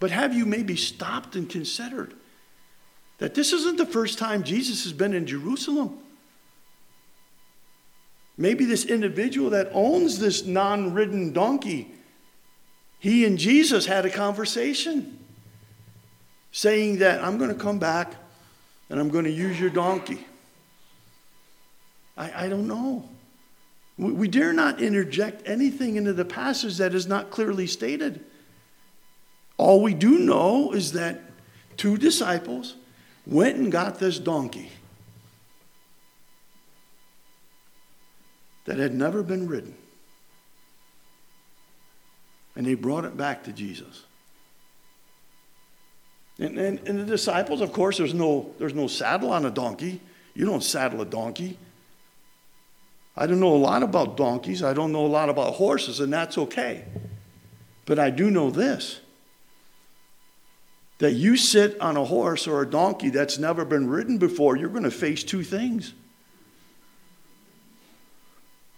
But 0.00 0.10
have 0.10 0.34
you 0.34 0.46
maybe 0.46 0.76
stopped 0.76 1.34
and 1.36 1.48
considered 1.48 2.14
that 3.18 3.34
this 3.34 3.52
isn't 3.52 3.78
the 3.78 3.86
first 3.86 4.18
time 4.18 4.44
Jesus 4.44 4.84
has 4.84 4.92
been 4.92 5.12
in 5.12 5.26
Jerusalem? 5.26 5.98
Maybe 8.36 8.64
this 8.64 8.84
individual 8.84 9.50
that 9.50 9.70
owns 9.72 10.20
this 10.20 10.44
non 10.44 10.94
ridden 10.94 11.32
donkey, 11.32 11.92
he 13.00 13.24
and 13.24 13.36
Jesus 13.36 13.86
had 13.86 14.06
a 14.06 14.10
conversation 14.10 15.18
saying 16.52 16.98
that 16.98 17.22
I'm 17.22 17.36
going 17.36 17.50
to 17.50 17.60
come 17.60 17.78
back 17.80 18.14
and 18.90 18.98
I'm 18.98 19.08
going 19.10 19.24
to 19.24 19.30
use 19.30 19.58
your 19.60 19.70
donkey. 19.70 20.26
I, 22.16 22.46
I 22.46 22.48
don't 22.48 22.66
know. 22.66 23.08
We, 23.96 24.12
we 24.12 24.28
dare 24.28 24.52
not 24.52 24.80
interject 24.80 25.46
anything 25.46 25.96
into 25.96 26.12
the 26.12 26.24
passage 26.24 26.78
that 26.78 26.94
is 26.94 27.06
not 27.06 27.30
clearly 27.30 27.66
stated. 27.66 28.24
All 29.56 29.82
we 29.82 29.94
do 29.94 30.18
know 30.18 30.72
is 30.72 30.92
that 30.92 31.20
two 31.76 31.96
disciples 31.96 32.76
went 33.26 33.56
and 33.56 33.70
got 33.70 33.98
this 33.98 34.18
donkey 34.18 34.70
that 38.64 38.78
had 38.78 38.94
never 38.94 39.22
been 39.22 39.48
ridden. 39.48 39.74
And 42.54 42.66
they 42.66 42.74
brought 42.74 43.04
it 43.04 43.16
back 43.16 43.44
to 43.44 43.52
Jesus. 43.52 44.04
And, 46.38 46.58
and, 46.58 46.88
and 46.88 47.00
the 47.00 47.04
disciples, 47.04 47.60
of 47.60 47.72
course, 47.72 47.98
there's 47.98 48.14
no, 48.14 48.54
there's 48.58 48.74
no 48.74 48.86
saddle 48.86 49.32
on 49.32 49.44
a 49.44 49.50
donkey. 49.50 50.00
You 50.34 50.46
don't 50.46 50.62
saddle 50.62 51.00
a 51.00 51.06
donkey. 51.06 51.58
I 53.16 53.26
don't 53.26 53.40
know 53.40 53.54
a 53.54 53.58
lot 53.58 53.82
about 53.82 54.16
donkeys. 54.16 54.62
I 54.62 54.72
don't 54.72 54.92
know 54.92 55.04
a 55.04 55.08
lot 55.08 55.28
about 55.28 55.54
horses, 55.54 55.98
and 55.98 56.12
that's 56.12 56.38
okay. 56.38 56.84
But 57.84 57.98
I 57.98 58.10
do 58.10 58.30
know 58.30 58.50
this 58.50 59.00
that 60.98 61.12
you 61.12 61.36
sit 61.36 61.80
on 61.80 61.96
a 61.96 62.04
horse 62.04 62.46
or 62.46 62.60
a 62.60 62.68
donkey 62.68 63.08
that's 63.08 63.38
never 63.38 63.64
been 63.64 63.88
ridden 63.88 64.18
before, 64.18 64.56
you're 64.56 64.68
going 64.68 64.82
to 64.82 64.90
face 64.90 65.22
two 65.22 65.44
things. 65.44 65.94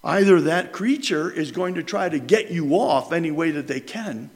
Either 0.04 0.40
that 0.42 0.72
creature 0.72 1.30
is 1.30 1.50
going 1.50 1.74
to 1.74 1.82
try 1.82 2.08
to 2.08 2.18
get 2.18 2.50
you 2.50 2.74
off 2.74 3.12
any 3.12 3.30
way 3.30 3.50
that 3.50 3.66
they 3.66 3.80
can, 3.80 4.30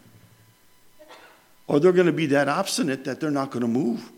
or 1.66 1.80
they're 1.80 1.92
going 1.92 2.06
to 2.06 2.12
be 2.12 2.26
that 2.26 2.48
obstinate 2.48 3.04
that 3.04 3.20
they're 3.20 3.30
not 3.30 3.50
going 3.50 3.62
to 3.62 3.68
move. 3.68 4.10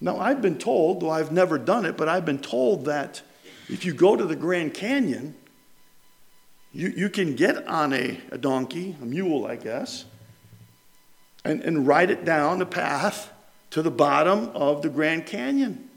Now, 0.00 0.18
I've 0.18 0.40
been 0.40 0.56
told, 0.56 1.00
though 1.00 1.10
I've 1.10 1.30
never 1.30 1.58
done 1.58 1.84
it, 1.84 1.96
but 1.96 2.08
I've 2.08 2.24
been 2.24 2.38
told 2.38 2.86
that 2.86 3.20
if 3.68 3.84
you 3.84 3.92
go 3.92 4.16
to 4.16 4.24
the 4.24 4.36
Grand 4.36 4.72
Canyon, 4.72 5.34
you, 6.72 6.88
you 6.88 7.10
can 7.10 7.34
get 7.34 7.66
on 7.66 7.92
a, 7.92 8.18
a 8.30 8.38
donkey, 8.38 8.96
a 9.02 9.04
mule, 9.04 9.46
I 9.46 9.56
guess, 9.56 10.06
and, 11.44 11.60
and 11.62 11.86
ride 11.86 12.10
it 12.10 12.24
down 12.24 12.60
the 12.60 12.66
path 12.66 13.30
to 13.70 13.82
the 13.82 13.90
bottom 13.90 14.50
of 14.54 14.80
the 14.82 14.88
Grand 14.88 15.26
Canyon. 15.26 15.89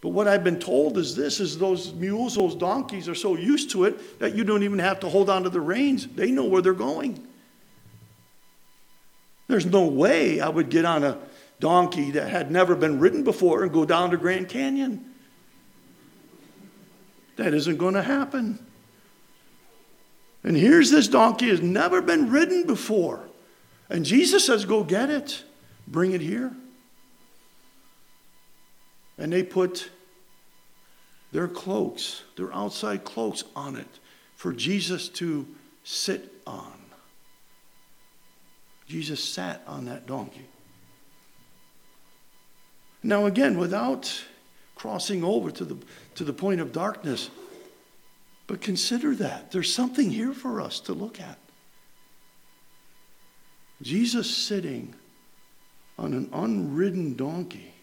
But 0.00 0.10
what 0.10 0.28
I've 0.28 0.44
been 0.44 0.60
told 0.60 0.96
is 0.96 1.16
this 1.16 1.40
is 1.40 1.58
those 1.58 1.92
mules, 1.92 2.36
those 2.36 2.54
donkeys 2.54 3.08
are 3.08 3.14
so 3.14 3.36
used 3.36 3.70
to 3.70 3.84
it 3.84 4.20
that 4.20 4.34
you 4.34 4.44
don't 4.44 4.62
even 4.62 4.78
have 4.78 5.00
to 5.00 5.08
hold 5.08 5.28
on 5.28 5.42
to 5.42 5.50
the 5.50 5.60
reins. 5.60 6.06
They 6.06 6.30
know 6.30 6.44
where 6.44 6.62
they're 6.62 6.72
going. 6.72 7.26
There's 9.48 9.66
no 9.66 9.86
way 9.86 10.40
I 10.40 10.48
would 10.48 10.68
get 10.68 10.84
on 10.84 11.02
a 11.02 11.18
donkey 11.58 12.12
that 12.12 12.28
had 12.28 12.50
never 12.50 12.76
been 12.76 13.00
ridden 13.00 13.24
before 13.24 13.64
and 13.64 13.72
go 13.72 13.84
down 13.84 14.10
to 14.10 14.16
Grand 14.16 14.48
Canyon. 14.48 15.04
That 17.36 17.54
isn't 17.54 17.78
going 17.78 17.94
to 17.94 18.02
happen. 18.02 18.64
And 20.44 20.56
here's 20.56 20.90
this 20.90 21.08
donkey 21.08 21.48
has 21.48 21.60
never 21.60 22.00
been 22.00 22.30
ridden 22.30 22.66
before. 22.66 23.28
And 23.88 24.04
Jesus 24.04 24.46
says, 24.46 24.64
Go 24.64 24.84
get 24.84 25.10
it, 25.10 25.42
bring 25.86 26.12
it 26.12 26.20
here. 26.20 26.52
And 29.18 29.32
they 29.32 29.42
put 29.42 29.90
their 31.32 31.48
cloaks, 31.48 32.22
their 32.36 32.52
outside 32.54 33.04
cloaks 33.04 33.44
on 33.54 33.76
it 33.76 33.98
for 34.36 34.52
Jesus 34.52 35.08
to 35.10 35.46
sit 35.84 36.32
on. 36.46 36.72
Jesus 38.86 39.22
sat 39.22 39.62
on 39.66 39.84
that 39.86 40.06
donkey. 40.06 40.46
Now, 43.02 43.26
again, 43.26 43.58
without 43.58 44.24
crossing 44.74 45.22
over 45.22 45.50
to 45.50 45.64
the, 45.64 45.76
to 46.14 46.24
the 46.24 46.32
point 46.32 46.60
of 46.60 46.72
darkness, 46.72 47.30
but 48.46 48.60
consider 48.60 49.14
that. 49.16 49.52
There's 49.52 49.72
something 49.72 50.10
here 50.10 50.32
for 50.32 50.60
us 50.60 50.80
to 50.80 50.94
look 50.94 51.20
at. 51.20 51.38
Jesus 53.82 54.34
sitting 54.34 54.94
on 55.98 56.14
an 56.14 56.30
unridden 56.32 57.14
donkey. 57.14 57.74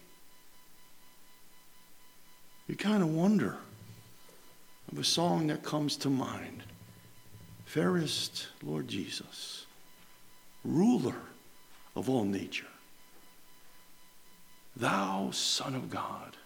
You 2.68 2.74
kind 2.74 3.02
of 3.02 3.14
wonder 3.14 3.56
of 4.90 4.98
a 4.98 5.04
song 5.04 5.46
that 5.48 5.62
comes 5.62 5.96
to 5.98 6.10
mind 6.10 6.62
Fairest 7.64 8.48
Lord 8.62 8.88
Jesus, 8.88 9.66
ruler 10.64 11.16
of 11.94 12.08
all 12.08 12.24
nature, 12.24 12.66
thou 14.76 15.30
Son 15.32 15.74
of 15.74 15.90
God, 15.90 16.36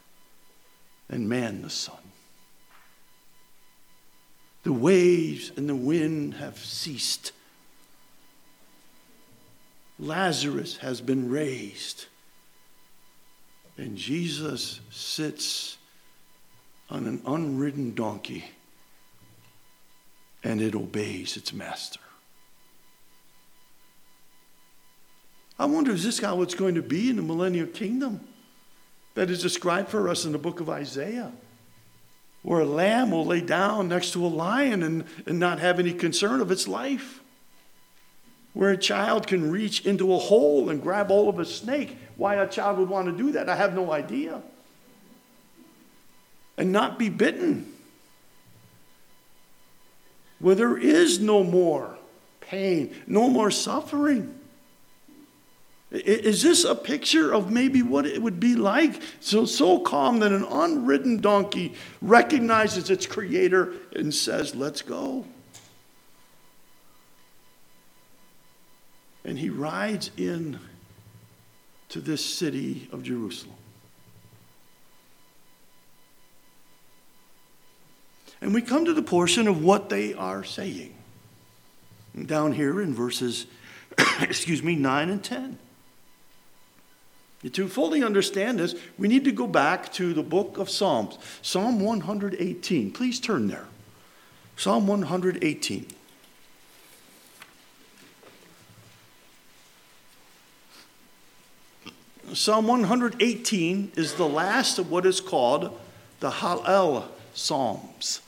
and 1.08 1.28
man 1.28 1.62
the 1.62 1.70
Son. 1.70 1.96
The 4.62 4.72
waves 4.72 5.52
and 5.56 5.68
the 5.68 5.76
wind 5.76 6.34
have 6.34 6.58
ceased. 6.58 7.32
Lazarus 9.98 10.78
has 10.78 11.00
been 11.00 11.30
raised. 11.30 12.06
And 13.78 13.96
Jesus 13.96 14.80
sits 14.90 15.78
on 16.90 17.06
an 17.06 17.22
unridden 17.26 17.94
donkey 17.94 18.44
and 20.42 20.60
it 20.60 20.74
obeys 20.74 21.36
its 21.36 21.52
master. 21.52 22.00
I 25.58 25.66
wonder, 25.66 25.92
is 25.92 26.04
this 26.04 26.20
how 26.20 26.40
it's 26.40 26.54
going 26.54 26.74
to 26.76 26.82
be 26.82 27.10
in 27.10 27.16
the 27.16 27.22
millennial 27.22 27.66
kingdom 27.66 28.20
that 29.14 29.28
is 29.28 29.42
described 29.42 29.90
for 29.90 30.08
us 30.08 30.24
in 30.24 30.32
the 30.32 30.38
book 30.38 30.60
of 30.60 30.70
Isaiah? 30.70 31.32
Where 32.42 32.60
a 32.60 32.66
lamb 32.66 33.10
will 33.10 33.26
lay 33.26 33.42
down 33.42 33.88
next 33.88 34.12
to 34.12 34.24
a 34.24 34.28
lion 34.28 34.82
and, 34.82 35.04
and 35.26 35.38
not 35.38 35.58
have 35.58 35.78
any 35.78 35.92
concern 35.92 36.40
of 36.40 36.50
its 36.50 36.66
life. 36.66 37.20
Where 38.54 38.70
a 38.70 38.78
child 38.78 39.26
can 39.26 39.50
reach 39.50 39.84
into 39.84 40.14
a 40.14 40.18
hole 40.18 40.70
and 40.70 40.82
grab 40.82 41.08
hold 41.08 41.34
of 41.34 41.38
a 41.38 41.44
snake. 41.44 41.98
Why 42.16 42.36
a 42.36 42.48
child 42.48 42.78
would 42.78 42.88
want 42.88 43.06
to 43.06 43.12
do 43.12 43.32
that, 43.32 43.50
I 43.50 43.56
have 43.56 43.74
no 43.74 43.92
idea. 43.92 44.42
And 46.60 46.72
not 46.72 46.98
be 46.98 47.08
bitten 47.08 47.72
where 50.40 50.54
there 50.54 50.76
is 50.76 51.18
no 51.18 51.42
more 51.42 51.96
pain, 52.42 52.94
no 53.06 53.30
more 53.30 53.50
suffering. 53.50 54.38
Is 55.90 56.42
this 56.42 56.64
a 56.64 56.74
picture 56.74 57.32
of 57.32 57.50
maybe 57.50 57.80
what 57.80 58.04
it 58.04 58.20
would 58.20 58.38
be 58.38 58.56
like? 58.56 59.00
So, 59.20 59.46
so 59.46 59.78
calm 59.78 60.18
that 60.18 60.32
an 60.32 60.44
unridden 60.44 61.22
donkey 61.22 61.72
recognizes 62.02 62.90
its 62.90 63.06
creator 63.06 63.72
and 63.96 64.12
says, 64.14 64.54
Let's 64.54 64.82
go. 64.82 65.24
And 69.24 69.38
he 69.38 69.48
rides 69.48 70.10
in 70.18 70.60
to 71.88 72.02
this 72.02 72.22
city 72.22 72.86
of 72.92 73.02
Jerusalem. 73.02 73.56
And 78.40 78.54
we 78.54 78.62
come 78.62 78.84
to 78.84 78.94
the 78.94 79.02
portion 79.02 79.48
of 79.48 79.62
what 79.62 79.88
they 79.88 80.14
are 80.14 80.44
saying. 80.44 80.94
Down 82.26 82.52
here 82.52 82.80
in 82.80 82.94
verses, 82.94 83.46
excuse 84.20 84.62
me, 84.62 84.74
9 84.74 85.10
and 85.10 85.22
10. 85.22 85.58
To 87.52 87.68
fully 87.68 88.02
understand 88.02 88.58
this, 88.58 88.74
we 88.98 89.08
need 89.08 89.24
to 89.24 89.32
go 89.32 89.46
back 89.46 89.92
to 89.94 90.12
the 90.12 90.22
book 90.22 90.58
of 90.58 90.68
Psalms, 90.68 91.18
Psalm 91.40 91.80
118. 91.80 92.92
Please 92.92 93.18
turn 93.18 93.48
there. 93.48 93.66
Psalm 94.56 94.86
118. 94.86 95.86
Psalm 102.34 102.66
118 102.68 103.92
is 103.96 104.14
the 104.14 104.28
last 104.28 104.78
of 104.78 104.90
what 104.90 105.04
is 105.04 105.20
called 105.20 105.78
the 106.20 106.30
Hallel 106.30 107.06
Psalms. 107.34 108.20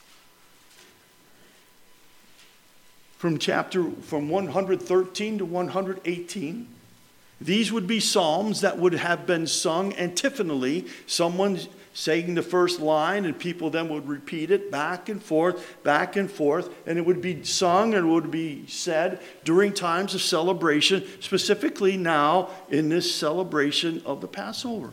From 3.23 3.37
chapter 3.37 3.89
from 4.01 4.27
113 4.27 5.37
to 5.37 5.45
118. 5.45 6.67
These 7.39 7.71
would 7.71 7.87
be 7.87 8.01
psalms 8.01 8.59
that 8.59 8.77
would 8.77 8.95
have 8.95 9.25
been 9.25 9.47
sung 9.47 9.93
antiphonally, 9.93 10.87
someone 11.07 11.57
saying 11.93 12.35
the 12.35 12.41
first 12.41 12.81
line, 12.81 13.23
and 13.23 13.39
people 13.39 13.69
then 13.69 13.87
would 13.87 14.09
repeat 14.09 14.51
it 14.51 14.69
back 14.69 15.07
and 15.07 15.23
forth, 15.23 15.81
back 15.83 16.17
and 16.17 16.29
forth, 16.29 16.69
and 16.85 16.97
it 16.97 17.05
would 17.05 17.21
be 17.21 17.45
sung 17.45 17.93
and 17.93 18.11
would 18.11 18.29
be 18.29 18.67
said 18.67 19.21
during 19.45 19.71
times 19.71 20.13
of 20.13 20.21
celebration, 20.21 21.05
specifically 21.21 21.95
now 21.95 22.49
in 22.67 22.89
this 22.89 23.15
celebration 23.15 24.01
of 24.05 24.19
the 24.19 24.27
Passover. 24.27 24.91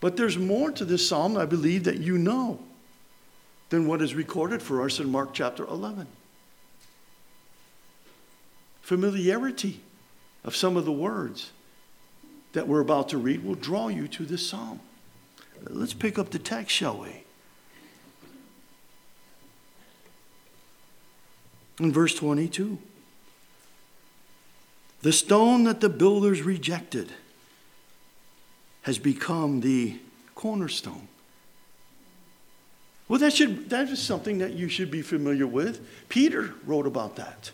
But 0.00 0.16
there's 0.16 0.38
more 0.38 0.70
to 0.70 0.86
this 0.86 1.06
psalm, 1.06 1.36
I 1.36 1.44
believe, 1.44 1.84
that 1.84 1.98
you 1.98 2.16
know 2.16 2.60
than 3.70 3.86
what 3.86 4.00
is 4.00 4.14
recorded 4.14 4.62
for 4.62 4.82
us 4.84 4.98
in 4.98 5.10
Mark 5.10 5.34
chapter 5.34 5.64
11. 5.64 6.06
Familiarity 8.82 9.80
of 10.44 10.56
some 10.56 10.76
of 10.76 10.84
the 10.84 10.92
words 10.92 11.50
that 12.52 12.66
we're 12.66 12.80
about 12.80 13.10
to 13.10 13.18
read 13.18 13.44
will 13.44 13.54
draw 13.54 13.88
you 13.88 14.08
to 14.08 14.24
this 14.24 14.48
psalm. 14.48 14.80
Let's 15.68 15.92
pick 15.92 16.18
up 16.18 16.30
the 16.30 16.38
text, 16.38 16.74
shall 16.74 16.98
we? 16.98 17.24
In 21.78 21.92
verse 21.92 22.14
22, 22.14 22.78
the 25.02 25.12
stone 25.12 25.64
that 25.64 25.80
the 25.80 25.88
builders 25.88 26.42
rejected 26.42 27.12
has 28.82 28.98
become 28.98 29.60
the 29.60 30.00
cornerstone. 30.34 31.08
Well, 33.08 33.18
that, 33.20 33.32
should, 33.32 33.70
that 33.70 33.88
is 33.88 34.00
something 34.00 34.38
that 34.38 34.52
you 34.52 34.68
should 34.68 34.90
be 34.90 35.02
familiar 35.02 35.46
with. 35.46 35.80
Peter 36.08 36.54
wrote 36.66 36.86
about 36.86 37.16
that. 37.16 37.50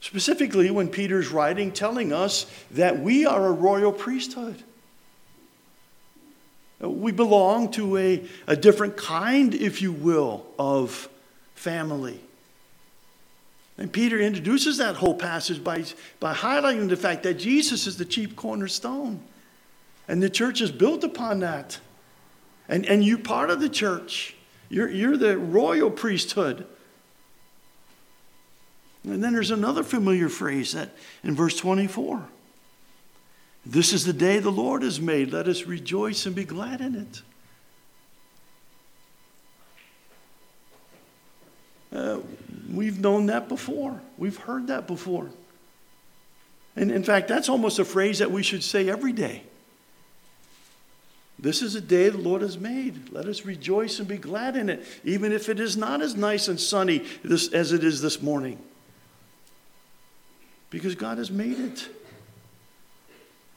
Specifically, 0.00 0.70
when 0.70 0.88
Peter's 0.88 1.28
writing, 1.28 1.72
telling 1.72 2.12
us 2.12 2.46
that 2.70 3.00
we 3.00 3.26
are 3.26 3.46
a 3.46 3.52
royal 3.52 3.90
priesthood. 3.90 4.62
Uh, 6.82 6.88
we 6.88 7.10
belong 7.10 7.70
to 7.72 7.96
a, 7.96 8.24
a 8.46 8.54
different 8.54 8.96
kind, 8.96 9.54
if 9.54 9.82
you 9.82 9.92
will, 9.92 10.46
of 10.58 11.08
family. 11.54 12.20
And 13.76 13.92
Peter 13.92 14.18
introduces 14.18 14.78
that 14.78 14.96
whole 14.96 15.14
passage 15.14 15.62
by, 15.64 15.84
by 16.20 16.34
highlighting 16.34 16.88
the 16.88 16.96
fact 16.96 17.22
that 17.22 17.34
Jesus 17.34 17.86
is 17.86 17.96
the 17.96 18.04
chief 18.04 18.36
cornerstone. 18.36 19.20
And 20.06 20.22
the 20.22 20.30
church 20.30 20.60
is 20.60 20.70
built 20.70 21.02
upon 21.02 21.40
that. 21.40 21.78
And, 22.68 22.84
and 22.86 23.02
you 23.02 23.18
part 23.18 23.50
of 23.50 23.60
the 23.60 23.68
church. 23.68 24.34
You're, 24.68 24.88
you're 24.88 25.16
the 25.16 25.38
royal 25.38 25.90
priesthood. 25.90 26.66
And 29.04 29.24
then 29.24 29.32
there's 29.32 29.50
another 29.50 29.82
familiar 29.82 30.28
phrase 30.28 30.72
that 30.72 30.90
in 31.24 31.34
verse 31.34 31.56
24. 31.56 32.28
This 33.64 33.92
is 33.92 34.04
the 34.04 34.12
day 34.12 34.38
the 34.38 34.50
Lord 34.50 34.82
has 34.82 35.00
made. 35.00 35.32
Let 35.32 35.48
us 35.48 35.64
rejoice 35.64 36.26
and 36.26 36.34
be 36.34 36.44
glad 36.44 36.80
in 36.80 36.94
it. 36.94 37.22
Uh, 41.90 42.20
we've 42.72 43.00
known 43.00 43.26
that 43.26 43.48
before. 43.48 44.00
We've 44.18 44.36
heard 44.36 44.66
that 44.66 44.86
before. 44.86 45.30
And 46.76 46.90
in 46.90 47.02
fact, 47.02 47.28
that's 47.28 47.48
almost 47.48 47.78
a 47.78 47.84
phrase 47.84 48.18
that 48.18 48.30
we 48.30 48.42
should 48.42 48.62
say 48.62 48.88
every 48.88 49.12
day. 49.12 49.42
This 51.38 51.62
is 51.62 51.76
a 51.76 51.80
day 51.80 52.08
the 52.08 52.18
Lord 52.18 52.42
has 52.42 52.58
made. 52.58 53.12
Let 53.12 53.26
us 53.26 53.44
rejoice 53.44 54.00
and 54.00 54.08
be 54.08 54.18
glad 54.18 54.56
in 54.56 54.68
it, 54.68 54.84
even 55.04 55.32
if 55.32 55.48
it 55.48 55.60
is 55.60 55.76
not 55.76 56.02
as 56.02 56.16
nice 56.16 56.48
and 56.48 56.58
sunny 56.58 57.04
this, 57.22 57.52
as 57.52 57.72
it 57.72 57.84
is 57.84 58.02
this 58.02 58.20
morning. 58.20 58.58
Because 60.70 60.96
God 60.96 61.18
has 61.18 61.30
made 61.30 61.58
it. 61.60 61.88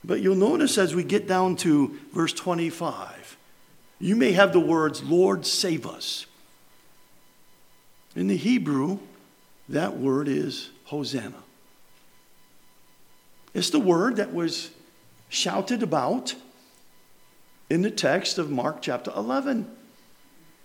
But 0.04 0.22
you'll 0.22 0.36
notice 0.36 0.78
as 0.78 0.94
we 0.94 1.04
get 1.04 1.28
down 1.28 1.56
to 1.58 1.98
verse 2.14 2.34
25, 2.34 3.38
you 4.00 4.16
may 4.16 4.32
have 4.32 4.54
the 4.54 4.60
words, 4.60 5.04
Lord, 5.04 5.46
save 5.46 5.86
us. 5.88 6.26
In 8.16 8.28
the 8.28 8.38
Hebrew, 8.38 9.00
that 9.70 9.98
word 9.98 10.28
is 10.28 10.70
Hosanna. 10.86 11.44
It's 13.54 13.70
the 13.70 13.80
word 13.80 14.18
that 14.18 14.34
was 14.34 14.72
shouted 15.30 15.84
about 15.84 16.36
in 17.72 17.84
the 17.84 17.90
text 17.90 18.38
of 18.38 18.52
Mark 18.52 18.82
chapter 18.82 19.14
11. 19.16 19.66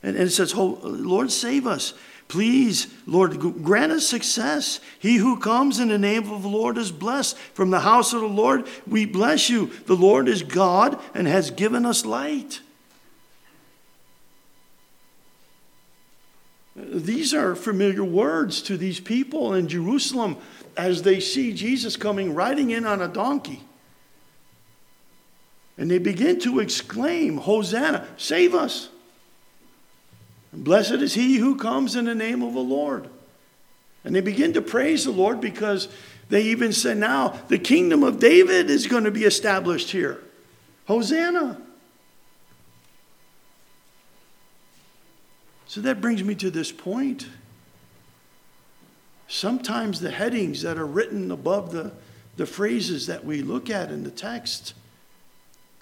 And, 0.03 0.16
it 0.16 0.31
says, 0.31 0.53
Lord, 0.57 1.31
save 1.31 1.64
us. 1.64 1.95
Please, 2.27 2.88
Lord, 3.07 3.38
grant 3.62 3.92
us 3.92 4.09
success. 4.09 4.81
He 4.99 5.16
who 5.16 5.38
comes 5.38 5.79
in 5.79 5.88
the 5.88 5.99
name 5.99 6.29
of 6.29 6.42
the 6.42 6.49
Lord 6.49 6.77
is 6.77 6.90
blessed. 6.90 7.38
From 7.55 7.71
the 7.71 7.81
house 7.81 8.12
of 8.12 8.23
the 8.23 8.27
Lord, 8.27 8.66
we 8.88 9.07
bless 9.07 9.49
you. 9.49 9.71
The 9.87 9.95
Lord 9.95 10.27
is 10.27 10.42
God 10.42 11.01
and 11.14 11.29
has 11.29 11.53
given 11.53 11.87
us 11.87 12.05
light. 12.05 12.61
These 16.75 17.33
are 17.33 17.55
familiar 17.55 18.03
words 18.03 18.61
to 18.62 18.77
these 18.77 18.99
people 18.99 19.55
in 19.55 19.69
Jerusalem 19.69 20.38
as 20.77 21.03
they 21.03 21.21
see 21.21 21.53
Jesus 21.53 21.97
coming 21.97 22.35
riding 22.35 22.71
in 22.71 22.85
on 22.85 23.01
a 23.01 23.09
donkey. 23.09 23.62
And 25.79 25.91
they 25.91 25.99
begin 25.99 26.39
to 26.41 26.61
exclaim, 26.61 27.39
Hosanna, 27.39 28.07
save 28.17 28.55
us. 28.55 28.89
And 30.53 30.65
blessed 30.65 30.93
is 30.93 31.15
he 31.15 31.37
who 31.37 31.57
comes 31.57 31.97
in 31.97 32.07
the 32.07 32.15
name 32.15 32.43
of 32.43 32.55
the 32.55 32.61
Lord. 32.61 33.09
And 34.05 34.15
they 34.15 34.21
begin 34.21 34.53
to 34.55 34.62
praise 34.62 35.05
the 35.05 35.11
Lord 35.11 35.41
because 35.41 35.89
they 36.29 36.43
even 36.43 36.73
say 36.73 36.95
now 36.95 37.41
the 37.49 37.59
kingdom 37.59 38.03
of 38.03 38.19
David 38.19 38.71
is 38.71 38.87
going 38.87 39.05
to 39.05 39.11
be 39.11 39.25
established 39.25 39.91
here. 39.91 40.23
Hosanna. 40.87 41.61
So 45.67 45.81
that 45.83 46.01
brings 46.01 46.25
me 46.25 46.35
to 46.37 46.51
this 46.51 46.73
point. 46.73 47.27
Sometimes 49.29 50.01
the 50.01 50.12
headings 50.12 50.62
that 50.62 50.79
are 50.79 50.87
written 50.87 51.31
above 51.31 51.73
the, 51.73 51.93
the 52.37 52.47
phrases 52.47 53.09
that 53.09 53.25
we 53.25 53.43
look 53.43 53.69
at 53.69 53.91
in 53.91 54.05
the 54.05 54.11
text 54.11 54.73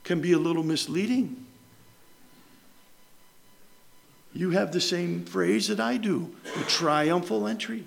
can 0.05 0.21
be 0.21 0.33
a 0.33 0.39
little 0.39 0.63
misleading. 0.63 1.45
You 4.35 4.51
have 4.51 4.73
the 4.73 4.81
same 4.81 5.25
phrase 5.25 5.69
that 5.69 5.81
I 5.81 5.97
do 5.97 6.35
the 6.59 6.65
triumphal 6.65 7.47
entry. 7.47 7.85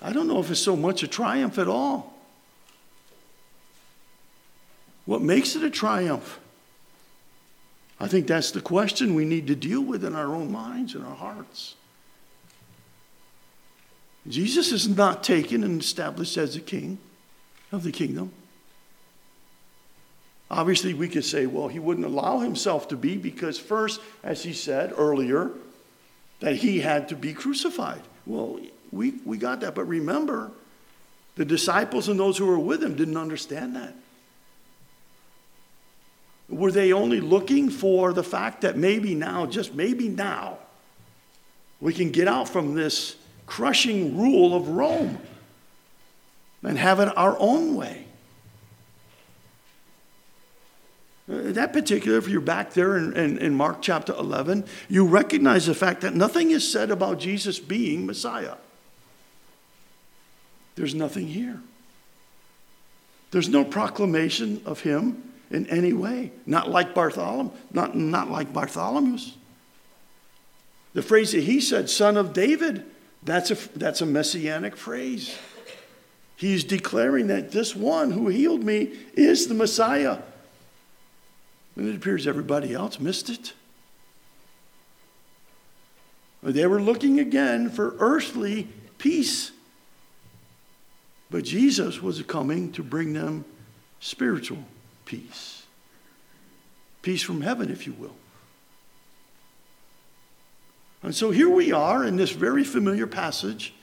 I 0.00 0.12
don't 0.12 0.28
know 0.28 0.40
if 0.40 0.50
it's 0.50 0.60
so 0.60 0.76
much 0.76 1.02
a 1.02 1.08
triumph 1.08 1.58
at 1.58 1.68
all. 1.68 2.14
What 5.06 5.22
makes 5.22 5.56
it 5.56 5.62
a 5.62 5.70
triumph? 5.70 6.38
I 7.98 8.08
think 8.08 8.26
that's 8.26 8.50
the 8.50 8.60
question 8.60 9.14
we 9.14 9.24
need 9.24 9.46
to 9.46 9.54
deal 9.54 9.80
with 9.80 10.04
in 10.04 10.14
our 10.14 10.34
own 10.34 10.52
minds 10.52 10.94
and 10.94 11.04
our 11.04 11.14
hearts. 11.14 11.74
Jesus 14.28 14.72
is 14.72 14.88
not 14.88 15.24
taken 15.24 15.64
and 15.64 15.80
established 15.80 16.36
as 16.36 16.56
a 16.56 16.60
king 16.60 16.98
of 17.72 17.84
the 17.84 17.92
kingdom. 17.92 18.32
Obviously, 20.50 20.94
we 20.94 21.08
could 21.08 21.24
say, 21.24 21.46
well, 21.46 21.68
he 21.68 21.78
wouldn't 21.78 22.06
allow 22.06 22.38
himself 22.38 22.88
to 22.88 22.96
be 22.96 23.16
because, 23.16 23.58
first, 23.58 24.00
as 24.22 24.44
he 24.44 24.52
said 24.52 24.92
earlier, 24.96 25.50
that 26.40 26.56
he 26.56 26.80
had 26.80 27.08
to 27.08 27.16
be 27.16 27.32
crucified. 27.32 28.02
Well, 28.26 28.60
we, 28.92 29.14
we 29.24 29.38
got 29.38 29.60
that. 29.60 29.74
But 29.74 29.86
remember, 29.86 30.52
the 31.34 31.44
disciples 31.44 32.08
and 32.08 32.18
those 32.18 32.38
who 32.38 32.46
were 32.46 32.58
with 32.58 32.82
him 32.82 32.94
didn't 32.94 33.16
understand 33.16 33.74
that. 33.74 33.94
Were 36.48 36.70
they 36.70 36.92
only 36.92 37.20
looking 37.20 37.68
for 37.68 38.12
the 38.12 38.22
fact 38.22 38.60
that 38.60 38.76
maybe 38.76 39.16
now, 39.16 39.46
just 39.46 39.74
maybe 39.74 40.08
now, 40.08 40.58
we 41.80 41.92
can 41.92 42.12
get 42.12 42.28
out 42.28 42.48
from 42.48 42.74
this 42.74 43.16
crushing 43.46 44.16
rule 44.16 44.54
of 44.54 44.68
Rome 44.68 45.18
and 46.62 46.78
have 46.78 47.00
it 47.00 47.08
our 47.16 47.36
own 47.40 47.74
way? 47.74 47.98
Uh, 47.98 48.02
Uh, 51.28 51.52
that 51.52 51.72
particular, 51.72 52.18
if 52.18 52.28
you're 52.28 52.40
back 52.40 52.72
there 52.72 52.96
in, 52.96 53.16
in, 53.16 53.38
in, 53.38 53.54
Mark 53.54 53.82
chapter 53.82 54.12
11, 54.12 54.64
you 54.88 55.04
recognize 55.04 55.66
the 55.66 55.74
fact 55.74 56.02
that 56.02 56.14
nothing 56.14 56.52
is 56.52 56.70
said 56.70 56.90
about 56.90 57.18
Jesus 57.18 57.58
being 57.58 58.06
Messiah. 58.06 58.54
There's 60.76 60.94
nothing 60.94 61.26
here. 61.26 61.60
There's 63.32 63.48
no 63.48 63.64
proclamation 63.64 64.62
of 64.64 64.80
him 64.80 65.32
in 65.50 65.66
any 65.66 65.92
way. 65.92 66.30
Not 66.46 66.70
like 66.70 66.94
Bartholomew, 66.94 67.50
not, 67.72 67.96
not 67.96 68.30
like 68.30 68.52
Bartholomew's. 68.52 69.36
The 70.94 71.02
phrase 71.02 71.32
that 71.32 71.42
he 71.42 71.60
said, 71.60 71.90
son 71.90 72.16
of 72.16 72.32
David, 72.32 72.84
that's 73.22 73.50
a, 73.50 73.54
that's 73.76 74.00
a 74.00 74.06
messianic 74.06 74.76
phrase. 74.76 75.36
He's 76.36 76.64
declaring 76.64 77.26
that 77.28 77.50
this 77.50 77.74
one 77.74 78.12
who 78.12 78.28
healed 78.28 78.62
me 78.62 78.92
is 79.14 79.48
the 79.48 79.54
Messiah. 79.54 80.18
And 81.76 81.88
it 81.88 81.94
appears 81.94 82.26
everybody 82.26 82.72
else 82.72 82.98
missed 82.98 83.28
it. 83.28 83.52
They 86.42 86.66
were 86.66 86.80
looking 86.80 87.20
again 87.20 87.70
for 87.70 87.96
earthly 87.98 88.68
peace. 88.98 89.50
But 91.30 91.44
Jesus 91.44 92.00
was 92.00 92.22
coming 92.22 92.72
to 92.72 92.82
bring 92.82 93.12
them 93.12 93.44
spiritual 94.00 94.58
peace. 95.04 95.64
Peace 97.02 97.22
from 97.22 97.40
heaven, 97.40 97.70
if 97.70 97.86
you 97.86 97.92
will. 97.94 98.14
And 101.02 101.14
so 101.14 101.30
here 101.30 101.48
we 101.48 101.72
are 101.72 102.04
in 102.04 102.16
this 102.16 102.30
very 102.30 102.64
familiar 102.64 103.06
passage, 103.06 103.74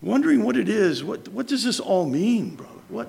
wondering 0.00 0.42
what 0.42 0.56
it 0.56 0.68
is. 0.68 1.02
What, 1.02 1.28
what 1.28 1.46
does 1.46 1.64
this 1.64 1.80
all 1.80 2.06
mean, 2.06 2.54
brother? 2.54 2.72
What, 2.88 3.08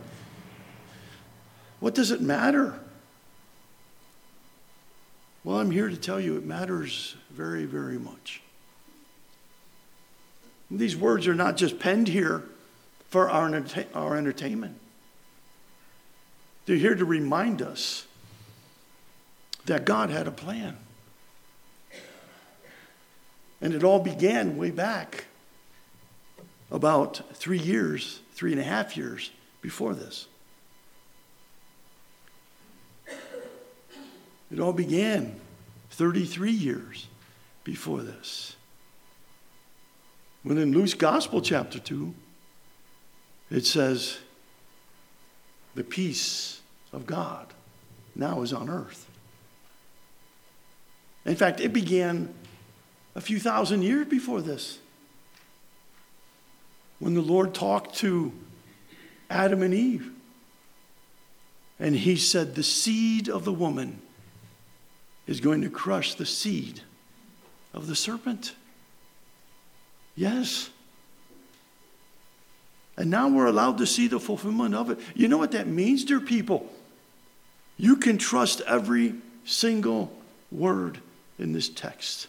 what 1.80 1.96
does 1.96 2.12
it 2.12 2.22
matter? 2.22 2.80
Well, 5.46 5.60
I'm 5.60 5.70
here 5.70 5.90
to 5.90 5.96
tell 5.96 6.20
you 6.20 6.38
it 6.38 6.44
matters 6.44 7.16
very, 7.30 7.66
very 7.66 8.00
much. 8.00 8.42
These 10.72 10.98
words 10.98 11.28
are 11.28 11.36
not 11.36 11.56
just 11.56 11.78
penned 11.78 12.08
here 12.08 12.42
for 13.12 13.30
our, 13.30 13.64
our 13.94 14.18
entertainment. 14.18 14.80
They're 16.66 16.78
here 16.78 16.96
to 16.96 17.06
remind 17.06 17.62
us 17.62 18.08
that 19.68 19.86
God 19.86 20.10
had 20.10 20.26
a 20.28 20.32
plan. 20.32 20.78
And 23.62 23.76
it 23.76 23.84
all 23.84 24.00
began 24.00 24.58
way 24.58 24.72
back 24.72 25.26
about 26.72 27.22
three 27.34 27.60
years, 27.60 28.20
three 28.34 28.52
and 28.52 28.60
a 28.60 28.64
half 28.64 28.98
years 28.98 29.30
before 29.62 29.94
this. 29.94 30.26
It 34.56 34.62
all 34.62 34.72
began 34.72 35.36
33 35.90 36.50
years 36.50 37.08
before 37.66 38.02
this. 38.02 38.56
When 40.44 40.58
in 40.58 40.72
Luke's 40.72 40.94
Gospel, 40.94 41.42
chapter 41.42 41.78
2, 41.78 42.14
it 43.52 43.66
says, 43.66 44.20
the 45.76 45.84
peace 45.84 46.62
of 46.94 47.06
God 47.06 47.48
now 48.16 48.44
is 48.44 48.54
on 48.54 48.70
earth. 48.70 49.10
In 51.26 51.36
fact, 51.36 51.60
it 51.60 51.74
began 51.74 52.34
a 53.14 53.20
few 53.20 53.42
thousand 53.42 53.82
years 53.82 54.08
before 54.08 54.40
this. 54.40 54.80
When 57.00 57.14
the 57.14 57.22
Lord 57.22 57.54
talked 57.54 57.96
to 57.98 58.32
Adam 59.30 59.62
and 59.62 59.74
Eve, 59.74 60.12
and 61.78 61.94
he 61.94 62.16
said, 62.16 62.56
The 62.56 62.64
seed 62.64 63.28
of 63.28 63.44
the 63.44 63.52
woman 63.52 64.02
is 65.28 65.40
going 65.40 65.62
to 65.62 65.70
crush 65.70 66.16
the 66.16 66.26
seed 66.26 66.82
of 67.74 67.88
the 67.88 67.96
serpent. 67.96 68.54
Yes. 70.16 70.70
And 72.98 73.10
now 73.10 73.28
we're 73.28 73.48
allowed 73.48 73.78
to 73.80 73.86
see 73.86 74.08
the 74.08 74.20
fulfillment 74.20 74.74
of 74.74 74.90
it. 74.90 75.00
You 75.14 75.28
know 75.28 75.38
what 75.38 75.52
that 75.52 75.68
means, 75.68 76.06
dear 76.06 76.20
people? 76.20 76.72
You 77.78 77.98
can 77.98 78.18
trust 78.18 78.62
every 78.62 79.16
single 79.44 80.12
word 80.52 81.00
in 81.38 81.52
this 81.52 81.68
text, 81.68 82.28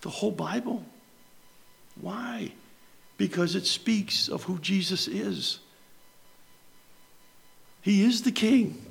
the 0.00 0.10
whole 0.10 0.32
Bible. 0.32 0.84
Why? 2.00 2.52
Because 3.16 3.54
it 3.54 3.66
speaks 3.66 4.28
of 4.28 4.44
who 4.44 4.58
Jesus 4.58 5.06
is. 5.06 5.60
He 7.82 8.04
is 8.04 8.22
the 8.22 8.32
King. 8.32 8.84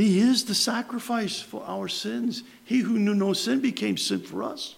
He 0.00 0.20
is 0.20 0.46
the 0.46 0.54
sacrifice 0.54 1.42
for 1.42 1.62
our 1.66 1.86
sins. 1.86 2.42
He 2.64 2.78
who 2.78 2.98
knew 2.98 3.14
no 3.14 3.34
sin 3.34 3.60
became 3.60 3.98
sin 3.98 4.22
for 4.22 4.42
us 4.42 4.76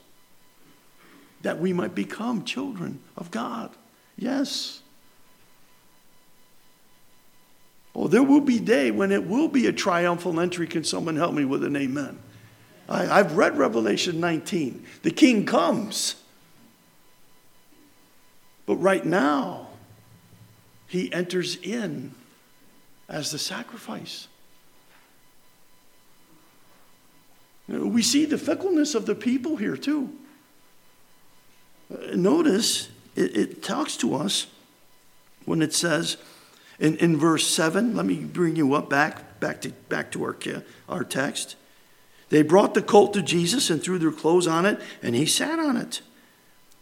that 1.43 1.61
we 1.61 1.73
might 1.73 1.95
become 1.95 2.45
children 2.45 2.99
of 3.17 3.31
God. 3.31 3.71
Yes. 4.17 4.81
Oh, 7.95 8.09
there 8.09 8.25
will 8.25 8.41
be 8.41 8.59
day 8.59 8.91
when 8.91 9.13
it 9.13 9.25
will 9.25 9.47
be 9.47 9.69
a 9.69 9.73
triumphal 9.73 10.41
entry. 10.41 10.67
Can 10.67 10.83
someone 10.83 11.15
help 11.15 11.35
me 11.35 11.45
with 11.45 11.63
an 11.63 11.77
amen? 11.77 12.19
I, 12.89 13.21
I've 13.21 13.37
read 13.37 13.57
Revelation 13.57 14.19
19. 14.19 14.85
The 15.03 15.13
king 15.13 15.47
comes. 15.47 16.17
But 18.67 18.75
right 18.79 19.07
now, 19.07 19.69
he 20.89 21.13
enters 21.13 21.55
in 21.55 22.13
as 23.09 23.31
the 23.31 23.39
sacrifice. 23.39 24.27
We 27.69 28.03
see 28.03 28.25
the 28.25 28.39
fickleness 28.39 28.95
of 28.95 29.07
the 29.07 29.15
people 29.15 29.57
here, 29.57 29.77
too. 29.77 30.11
Notice 32.15 32.89
it, 33.15 33.37
it 33.37 33.63
talks 33.63 33.97
to 33.99 34.15
us 34.15 34.47
when 35.45 35.63
it 35.63 35.73
says 35.73 36.17
in, 36.79 36.97
in 36.97 37.17
verse 37.17 37.47
7, 37.47 37.95
let 37.95 38.07
me 38.07 38.17
bring 38.17 38.57
you 38.57 38.75
up 38.75 38.89
back, 38.89 39.39
back 39.41 39.61
to, 39.63 39.71
back 39.89 40.11
to 40.13 40.25
our, 40.25 40.37
our 40.89 41.05
text. 41.05 41.57
They 42.31 42.43
brought 42.43 42.75
the 42.75 42.83
colt 42.83 43.13
to 43.15 43.23
Jesus 43.23 43.71
and 43.71 43.83
threw 43.83 43.99
their 43.99 44.11
clothes 44.11 44.47
on 44.47 44.65
it, 44.67 44.81
and 45.03 45.15
he 45.15 45.27
sat 45.27 45.59
on 45.59 45.77
it. 45.77 46.01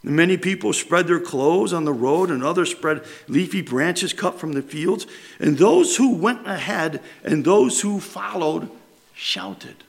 Many 0.03 0.39
people 0.39 0.73
spread 0.73 1.07
their 1.07 1.21
clothes 1.21 1.73
on 1.73 1.85
the 1.85 1.93
road, 1.93 2.31
and 2.31 2.43
others 2.43 2.71
spread 2.71 3.05
leafy 3.29 3.61
branches 3.61 4.13
cut 4.13 4.39
from 4.39 4.53
the 4.53 4.63
fields. 4.63 5.07
And 5.39 5.59
those 5.59 5.97
who 5.97 6.15
went 6.15 6.49
ahead 6.49 7.03
and 7.23 7.45
those 7.45 7.83
who 7.83 8.01
followed 8.01 8.71
shouted. 9.13 9.85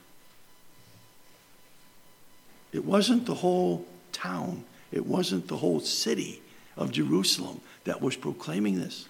It 2.72 2.84
wasn't 2.84 3.26
the 3.26 3.34
whole 3.34 3.86
town, 4.12 4.64
it 4.90 5.06
wasn't 5.06 5.48
the 5.48 5.58
whole 5.58 5.80
city 5.80 6.42
of 6.76 6.90
Jerusalem 6.90 7.60
that 7.84 8.00
was 8.00 8.16
proclaiming 8.16 8.80
this. 8.80 9.06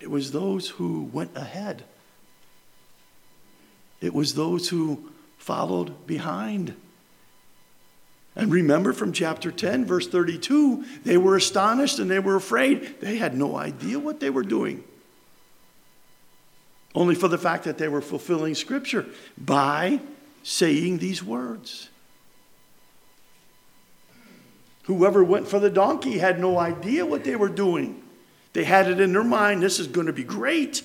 It 0.00 0.10
was 0.10 0.30
those 0.30 0.68
who 0.68 1.10
went 1.12 1.36
ahead. 1.36 1.84
It 4.00 4.14
was 4.14 4.34
those 4.34 4.68
who 4.68 5.10
followed 5.38 6.06
behind. 6.06 6.76
And 8.36 8.52
remember 8.52 8.92
from 8.92 9.12
chapter 9.12 9.50
10, 9.50 9.84
verse 9.84 10.06
32, 10.06 10.84
they 11.04 11.16
were 11.16 11.34
astonished 11.34 11.98
and 11.98 12.08
they 12.08 12.20
were 12.20 12.36
afraid. 12.36 13.00
They 13.00 13.16
had 13.16 13.36
no 13.36 13.56
idea 13.56 13.98
what 13.98 14.20
they 14.20 14.30
were 14.30 14.44
doing. 14.44 14.84
Only 16.94 17.16
for 17.16 17.26
the 17.26 17.38
fact 17.38 17.64
that 17.64 17.78
they 17.78 17.88
were 17.88 18.00
fulfilling 18.00 18.54
Scripture 18.54 19.06
by 19.36 20.00
saying 20.48 20.96
these 20.96 21.22
words. 21.22 21.90
Whoever 24.84 25.22
went 25.22 25.46
for 25.46 25.58
the 25.58 25.68
donkey 25.68 26.16
had 26.16 26.40
no 26.40 26.58
idea 26.58 27.04
what 27.04 27.22
they 27.22 27.36
were 27.36 27.50
doing. 27.50 28.02
They 28.54 28.64
had 28.64 28.90
it 28.90 28.98
in 28.98 29.12
their 29.12 29.22
mind, 29.22 29.62
this 29.62 29.78
is 29.78 29.88
going 29.88 30.06
to 30.06 30.12
be 30.14 30.24
great. 30.24 30.82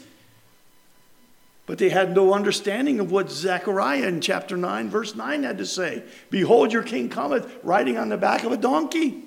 But 1.66 1.78
they 1.78 1.88
had 1.88 2.14
no 2.14 2.34
understanding 2.34 3.00
of 3.00 3.10
what 3.10 3.32
Zechariah 3.32 4.06
in 4.06 4.20
chapter 4.20 4.58
9, 4.58 4.90
verse 4.90 5.16
9 5.16 5.44
had 5.44 5.60
to 5.60 5.66
say. 5.66 6.04
Behold, 6.30 6.74
your 6.74 6.84
king 6.84 7.08
cometh 7.08 7.50
riding 7.64 7.98
on 7.98 8.10
the 8.10 8.18
back 8.18 8.44
of 8.44 8.52
a 8.52 8.58
donkey. 8.58 9.24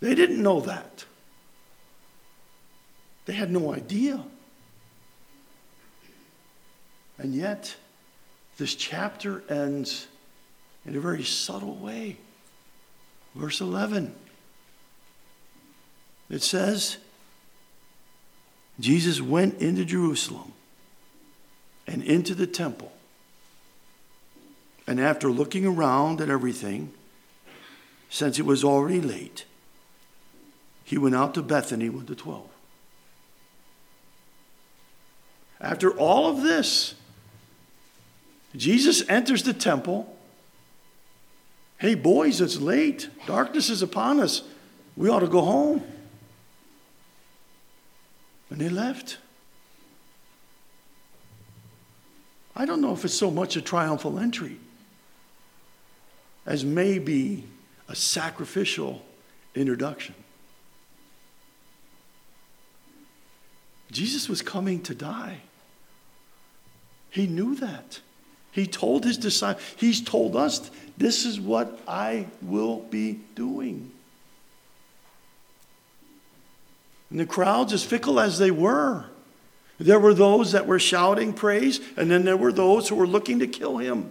They 0.00 0.16
didn't 0.16 0.42
know 0.42 0.58
that. 0.62 1.04
They 3.26 3.34
had 3.34 3.52
no 3.52 3.72
idea. 3.72 4.24
And 7.16 7.32
yet, 7.32 7.76
this 8.58 8.74
chapter 8.74 9.42
ends 9.48 10.06
in 10.84 10.96
a 10.96 11.00
very 11.00 11.24
subtle 11.24 11.76
way. 11.76 12.16
Verse 13.34 13.60
11. 13.60 14.14
It 16.30 16.42
says, 16.42 16.96
Jesus 18.80 19.20
went 19.20 19.60
into 19.60 19.84
Jerusalem 19.84 20.52
and 21.86 22.02
into 22.02 22.34
the 22.34 22.46
temple. 22.46 22.92
And 24.86 25.00
after 25.00 25.30
looking 25.30 25.66
around 25.66 26.20
at 26.20 26.30
everything, 26.30 26.92
since 28.08 28.38
it 28.38 28.46
was 28.46 28.64
already 28.64 29.00
late, 29.00 29.44
he 30.84 30.96
went 30.96 31.14
out 31.14 31.34
to 31.34 31.42
Bethany 31.42 31.88
with 31.88 32.06
the 32.06 32.14
twelve. 32.14 32.48
After 35.60 35.90
all 35.90 36.30
of 36.30 36.42
this, 36.42 36.94
Jesus 38.56 39.06
enters 39.08 39.42
the 39.42 39.52
temple. 39.52 40.12
Hey, 41.78 41.94
boys, 41.94 42.40
it's 42.40 42.58
late. 42.58 43.08
Darkness 43.26 43.68
is 43.68 43.82
upon 43.82 44.20
us. 44.20 44.42
We 44.96 45.08
ought 45.10 45.20
to 45.20 45.26
go 45.26 45.42
home. 45.42 45.82
And 48.50 48.60
they 48.60 48.68
left. 48.68 49.18
I 52.54 52.64
don't 52.64 52.80
know 52.80 52.94
if 52.94 53.04
it's 53.04 53.14
so 53.14 53.30
much 53.30 53.56
a 53.56 53.60
triumphal 53.60 54.18
entry 54.18 54.58
as 56.46 56.64
maybe 56.64 57.44
a 57.88 57.94
sacrificial 57.94 59.02
introduction. 59.54 60.14
Jesus 63.92 64.28
was 64.28 64.40
coming 64.40 64.80
to 64.82 64.94
die. 64.94 65.40
He 67.10 67.26
knew 67.26 67.54
that. 67.56 68.00
He 68.56 68.66
told 68.66 69.04
his 69.04 69.18
disciples, 69.18 69.62
he's 69.76 70.00
told 70.00 70.34
us, 70.34 70.70
this 70.96 71.26
is 71.26 71.38
what 71.38 71.78
I 71.86 72.26
will 72.40 72.78
be 72.78 73.20
doing. 73.34 73.92
And 77.10 77.20
the 77.20 77.26
crowds, 77.26 77.74
as 77.74 77.84
fickle 77.84 78.18
as 78.18 78.38
they 78.38 78.50
were, 78.50 79.04
there 79.78 80.00
were 80.00 80.14
those 80.14 80.52
that 80.52 80.66
were 80.66 80.78
shouting 80.78 81.34
praise, 81.34 81.80
and 81.98 82.10
then 82.10 82.24
there 82.24 82.38
were 82.38 82.50
those 82.50 82.88
who 82.88 82.94
were 82.94 83.06
looking 83.06 83.40
to 83.40 83.46
kill 83.46 83.76
him. 83.76 84.10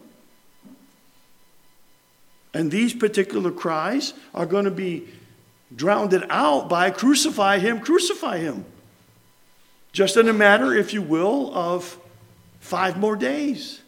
And 2.54 2.70
these 2.70 2.94
particular 2.94 3.50
cries 3.50 4.14
are 4.36 4.46
going 4.46 4.66
to 4.66 4.72
be 4.72 5.08
drowned 5.76 6.14
out 6.30 6.70
by 6.70 6.92
crucify 6.92 7.58
him, 7.58 7.80
crucify 7.80 8.38
him. 8.38 8.64
Just 9.92 10.18
in 10.18 10.30
a 10.30 10.34
matter, 10.34 10.72
if 10.72 10.94
you 10.94 11.02
will, 11.02 11.52
of 11.56 11.98
five 12.60 12.96
more 12.96 13.16
days. 13.16 13.82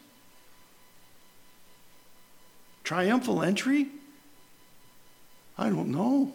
Triumphal 2.88 3.42
entry? 3.42 3.86
I 5.58 5.68
don't 5.68 5.88
know. 5.88 6.32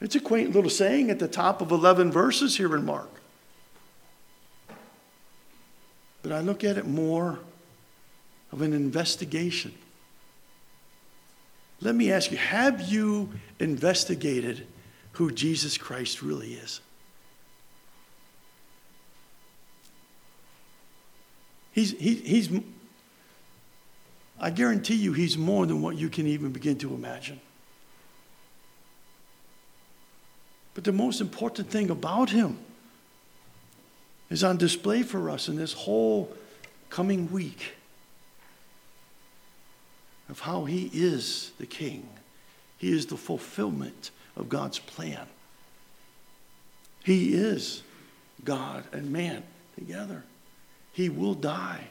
It's 0.00 0.14
a 0.14 0.20
quaint 0.20 0.54
little 0.54 0.70
saying 0.70 1.10
at 1.10 1.18
the 1.18 1.26
top 1.26 1.60
of 1.60 1.72
11 1.72 2.12
verses 2.12 2.56
here 2.56 2.76
in 2.76 2.84
Mark. 2.84 3.10
But 6.22 6.30
I 6.30 6.42
look 6.42 6.62
at 6.62 6.78
it 6.78 6.86
more 6.86 7.40
of 8.52 8.62
an 8.62 8.72
investigation. 8.72 9.74
Let 11.80 11.96
me 11.96 12.12
ask 12.12 12.30
you 12.30 12.36
have 12.36 12.82
you 12.82 13.30
investigated 13.58 14.64
who 15.14 15.32
Jesus 15.32 15.76
Christ 15.76 16.22
really 16.22 16.52
is? 16.54 16.80
He's, 21.72 21.90
he, 21.98 22.14
he's, 22.14 22.48
I 24.38 24.50
guarantee 24.50 24.96
you, 24.96 25.12
he's 25.12 25.38
more 25.38 25.66
than 25.66 25.80
what 25.80 25.96
you 25.96 26.08
can 26.08 26.26
even 26.26 26.50
begin 26.50 26.76
to 26.78 26.94
imagine. 26.94 27.40
But 30.74 30.84
the 30.84 30.92
most 30.92 31.22
important 31.22 31.70
thing 31.70 31.88
about 31.88 32.30
him 32.30 32.58
is 34.28 34.44
on 34.44 34.58
display 34.58 35.02
for 35.02 35.30
us 35.30 35.48
in 35.48 35.56
this 35.56 35.72
whole 35.72 36.36
coming 36.90 37.30
week 37.32 37.74
of 40.28 40.40
how 40.40 40.64
he 40.64 40.90
is 40.92 41.52
the 41.58 41.66
king. 41.66 42.06
He 42.78 42.92
is 42.92 43.06
the 43.06 43.16
fulfillment 43.16 44.10
of 44.36 44.48
God's 44.48 44.78
plan. 44.78 45.26
He 47.04 47.34
is 47.34 47.82
God 48.44 48.84
and 48.92 49.10
man 49.10 49.44
together. 49.78 50.24
He 50.92 51.08
will 51.08 51.34
die. 51.34 51.84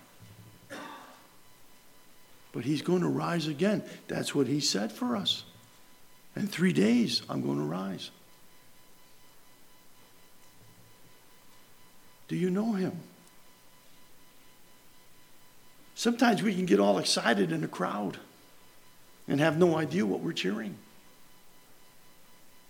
But 2.56 2.64
he's 2.64 2.82
going 2.82 3.01
to 3.01 3.10
rise 3.10 3.47
again. 3.47 3.84
That's 4.08 4.34
what 4.34 4.47
he 4.47 4.62
said 4.62 4.93
for 4.93 5.18
us. 5.18 5.43
In 6.38 6.47
three 6.47 6.72
days, 6.72 7.22
I'm 7.30 7.41
going 7.41 7.58
to 7.58 7.66
rise. 7.66 8.12
Do 12.30 12.38
you 12.38 12.49
know 12.49 12.72
him? 12.72 12.97
Sometimes 15.95 16.41
we 16.41 16.56
can 16.56 16.66
get 16.66 16.80
all 16.80 16.97
excited 16.97 17.51
in 17.51 17.62
a 17.64 17.68
crowd 17.68 18.20
and 19.28 19.41
have 19.41 19.58
no 19.58 19.78
idea 19.78 20.06
what 20.06 20.22
we're 20.22 20.32
cheering. 20.32 20.78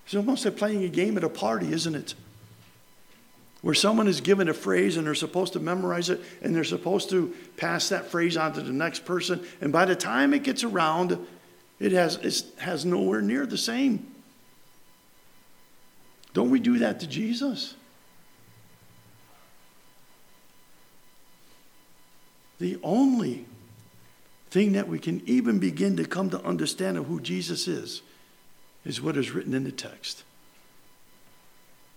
It's 0.05 0.15
almost 0.15 0.45
like 0.45 0.57
playing 0.57 0.83
a 0.83 0.89
game 0.89 1.15
at 1.15 1.23
a 1.23 1.29
party, 1.29 1.71
isn't 1.71 1.95
it? 1.95 2.15
Where 3.65 3.73
someone 3.73 4.07
is 4.07 4.21
given 4.21 4.47
a 4.47 4.53
phrase 4.53 4.95
and 4.95 5.07
they're 5.07 5.15
supposed 5.15 5.53
to 5.53 5.59
memorize 5.59 6.11
it 6.11 6.21
and 6.43 6.55
they're 6.55 6.63
supposed 6.63 7.09
to 7.09 7.33
pass 7.57 7.89
that 7.89 8.05
phrase 8.05 8.37
on 8.37 8.53
to 8.53 8.61
the 8.61 8.71
next 8.71 9.05
person. 9.05 9.43
And 9.59 9.73
by 9.73 9.85
the 9.85 9.95
time 9.95 10.35
it 10.35 10.43
gets 10.43 10.63
around, 10.63 11.17
it 11.79 11.91
has, 11.91 12.17
it 12.17 12.45
has 12.59 12.85
nowhere 12.85 13.21
near 13.21 13.47
the 13.47 13.57
same. 13.57 14.05
Don't 16.35 16.51
we 16.51 16.59
do 16.59 16.77
that 16.77 16.99
to 16.99 17.07
Jesus? 17.07 17.73
The 22.59 22.77
only 22.83 23.47
thing 24.51 24.73
that 24.73 24.87
we 24.87 24.99
can 24.99 25.23
even 25.25 25.57
begin 25.57 25.97
to 25.97 26.05
come 26.05 26.29
to 26.29 26.45
understand 26.45 26.99
of 26.99 27.07
who 27.07 27.19
Jesus 27.19 27.67
is 27.67 28.03
is 28.85 29.01
what 29.01 29.17
is 29.17 29.31
written 29.31 29.55
in 29.55 29.63
the 29.63 29.71
text. 29.71 30.23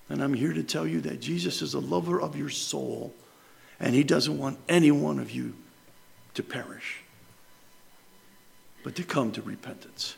And 0.08 0.22
I'm 0.22 0.34
here 0.34 0.52
to 0.52 0.62
tell 0.62 0.86
you 0.86 1.00
that 1.02 1.20
Jesus 1.20 1.60
is 1.60 1.74
a 1.74 1.80
lover 1.80 2.20
of 2.20 2.36
your 2.36 2.48
soul, 2.48 3.14
and 3.78 3.94
he 3.94 4.02
doesn't 4.02 4.38
want 4.38 4.58
any 4.68 4.90
one 4.90 5.18
of 5.18 5.30
you 5.30 5.54
to 6.34 6.42
perish, 6.42 7.02
but 8.82 8.94
to 8.96 9.02
come 9.02 9.32
to 9.32 9.42
repentance. 9.42 10.16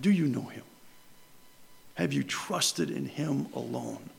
Do 0.00 0.10
you 0.10 0.26
know 0.26 0.42
him? 0.42 0.64
Have 1.94 2.12
you 2.12 2.22
trusted 2.24 2.90
in 2.90 3.06
him 3.06 3.46
alone 3.54 4.10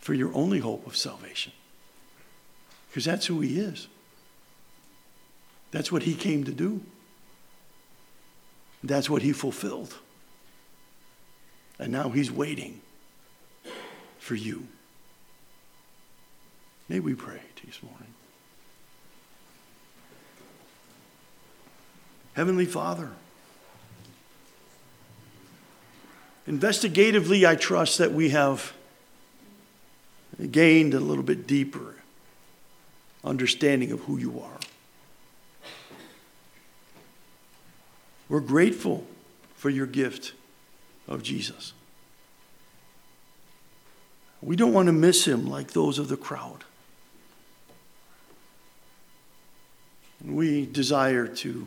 for 0.00 0.14
your 0.14 0.34
only 0.34 0.58
hope 0.58 0.86
of 0.86 0.96
salvation? 0.96 1.52
Because 2.88 3.04
that's 3.04 3.26
who 3.26 3.40
he 3.40 3.58
is. 3.60 3.88
That's 5.70 5.92
what 5.92 6.02
he 6.02 6.14
came 6.14 6.44
to 6.44 6.52
do. 6.52 6.80
That's 8.82 9.10
what 9.10 9.22
he 9.22 9.32
fulfilled. 9.32 9.94
And 11.78 11.92
now 11.92 12.08
he's 12.08 12.32
waiting 12.32 12.80
for 14.28 14.34
you. 14.34 14.68
May 16.90 17.00
we 17.00 17.14
pray 17.14 17.40
this 17.64 17.82
morning. 17.82 18.12
Heavenly 22.34 22.66
Father, 22.66 23.08
investigatively, 26.46 27.46
I 27.48 27.56
trust 27.56 27.96
that 27.96 28.12
we 28.12 28.28
have 28.28 28.74
gained 30.50 30.92
a 30.92 31.00
little 31.00 31.24
bit 31.24 31.46
deeper 31.46 31.94
understanding 33.24 33.92
of 33.92 34.00
who 34.00 34.18
you 34.18 34.42
are. 34.42 34.60
We're 38.28 38.40
grateful 38.40 39.06
for 39.56 39.70
your 39.70 39.86
gift 39.86 40.34
of 41.08 41.22
Jesus. 41.22 41.72
We 44.40 44.56
don't 44.56 44.72
want 44.72 44.86
to 44.86 44.92
miss 44.92 45.26
him 45.26 45.48
like 45.48 45.72
those 45.72 45.98
of 45.98 46.08
the 46.08 46.16
crowd. 46.16 46.64
We 50.24 50.66
desire 50.66 51.26
to 51.26 51.66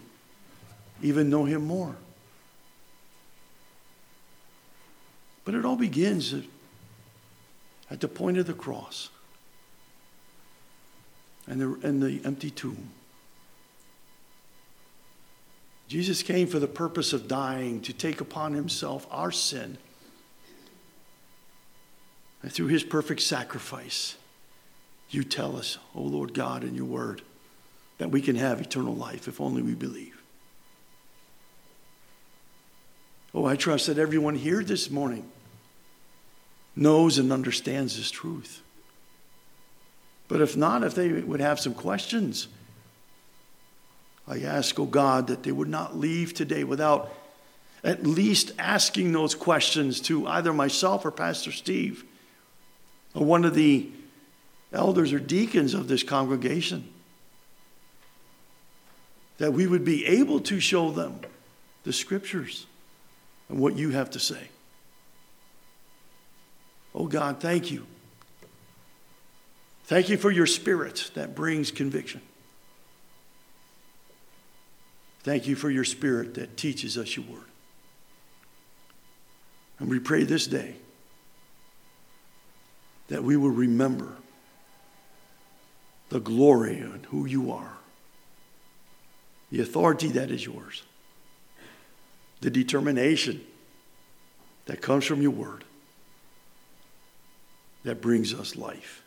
even 1.02 1.30
know 1.30 1.46
him 1.46 1.66
more. 1.66 1.96
But 5.44 5.56
it 5.56 5.66
all 5.66 5.76
begins 5.76 6.34
at 7.90 8.00
the 8.00 8.08
point 8.08 8.38
of 8.38 8.46
the 8.46 8.54
cross 8.54 9.10
and 11.48 11.60
the, 11.60 11.88
and 11.88 12.02
the 12.02 12.22
empty 12.24 12.52
tomb. 12.52 12.90
Jesus 15.88 16.24
came 16.24 16.48
for 16.48 16.60
the 16.60 16.68
purpose 16.68 17.12
of 17.12 17.28
dying 17.28 17.82
to 17.82 17.92
take 17.92 18.22
upon 18.22 18.54
himself 18.54 19.06
our 19.12 19.32
sin. 19.32 19.78
And 22.44 22.52
through 22.52 22.68
his 22.68 22.84
perfect 22.84 23.22
sacrifice, 23.22 24.16
you 25.10 25.24
tell 25.24 25.58
us, 25.58 25.78
O 25.96 26.00
oh 26.00 26.04
Lord 26.04 26.34
God, 26.34 26.64
in 26.64 26.76
your 26.76 26.86
word, 26.86 27.22
that 27.98 28.10
we 28.10 28.22
can 28.22 28.36
have 28.36 28.62
eternal 28.62 28.96
life 28.96 29.28
if 29.28 29.40
only 29.40 29.62
we 29.62 29.76
believe. 29.76 30.22
Oh, 33.34 33.46
I 33.46 33.56
trust 33.56 33.88
that 33.88 33.98
everyone 33.98 34.36
here 34.36 34.64
this 34.64 34.90
morning 34.90 35.30
knows 36.76 37.18
and 37.18 37.32
understands 37.32 37.98
this 37.98 38.12
truth. 38.12 38.62
But 40.28 40.42
if 40.42 40.56
not, 40.56 40.84
if 40.84 40.96
they 40.96 41.10
would 41.10 41.42
have 41.42 41.60
some 41.60 41.74
questions, 41.74 42.48
I 44.28 44.40
ask, 44.40 44.80
oh 44.80 44.86
God, 44.86 45.28
that 45.28 45.44
they 45.44 45.52
would 45.52 45.68
not 45.68 45.98
leave 45.98 46.34
today 46.34 46.64
without 46.64 47.14
at 47.84 48.06
least 48.06 48.52
asking 48.58 49.12
those 49.12 49.36
questions 49.36 50.00
to 50.02 50.28
either 50.28 50.54
myself 50.54 51.04
or 51.04 51.12
Pastor 51.12 51.52
Steve 51.52 52.06
one 53.14 53.46
of 53.46 53.54
the 53.54 53.90
elders 54.72 55.12
or 55.14 55.20
deacons 55.20 55.74
of 55.74 55.88
this 55.88 56.04
congregation. 56.04 56.88
That 59.38 59.54
we 59.54 59.68
would 59.68 59.84
be 59.84 60.06
able 60.06 60.40
to 60.42 60.60
show 60.60 60.92
them 60.92 61.20
the 61.84 61.92
scriptures 61.92 62.68
and 63.50 63.60
what 63.60 63.76
you 63.76 63.90
have 63.90 64.12
to 64.12 64.20
say. 64.20 64.50
Oh 66.94 67.08
God, 67.08 67.40
thank 67.40 67.72
you. 67.72 67.86
Thank 69.86 70.10
you 70.10 70.18
for 70.18 70.32
your 70.32 70.46
spirit 70.46 71.12
that 71.16 71.36
brings 71.36 71.72
conviction. 71.72 72.22
Thank 75.24 75.48
you 75.48 75.56
for 75.56 75.70
your 75.70 75.84
spirit 75.84 76.36
that 76.36 76.58
teaches 76.58 76.98
us 76.98 77.16
your 77.16 77.26
word. 77.26 77.46
And 79.80 79.90
we 79.90 80.00
pray 80.00 80.24
this 80.24 80.48
day 80.48 80.76
that 83.12 83.26
we 83.26 83.36
will 83.36 83.52
remember 83.52 84.16
the 86.08 86.22
glory 86.22 86.78
and 86.78 87.06
who 87.08 87.26
you 87.26 87.52
are, 87.52 87.74
the 89.52 89.60
authority 89.60 90.08
that 90.08 90.32
is 90.32 90.46
yours, 90.46 90.84
the 92.40 92.50
determination 92.50 93.42
that 94.66 94.82
comes 94.82 95.04
from 95.04 95.22
your 95.22 95.32
word 95.32 95.66
that 97.84 98.00
brings 98.00 98.34
us 98.34 98.56
life. 98.56 99.04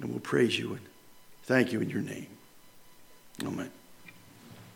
And 0.00 0.10
we'll 0.10 0.20
praise 0.20 0.56
you 0.56 0.74
and 0.74 0.86
thank 1.42 1.72
you 1.72 1.80
in 1.80 1.90
your 1.90 2.02
name. 2.02 2.28
Amen. 3.44 3.72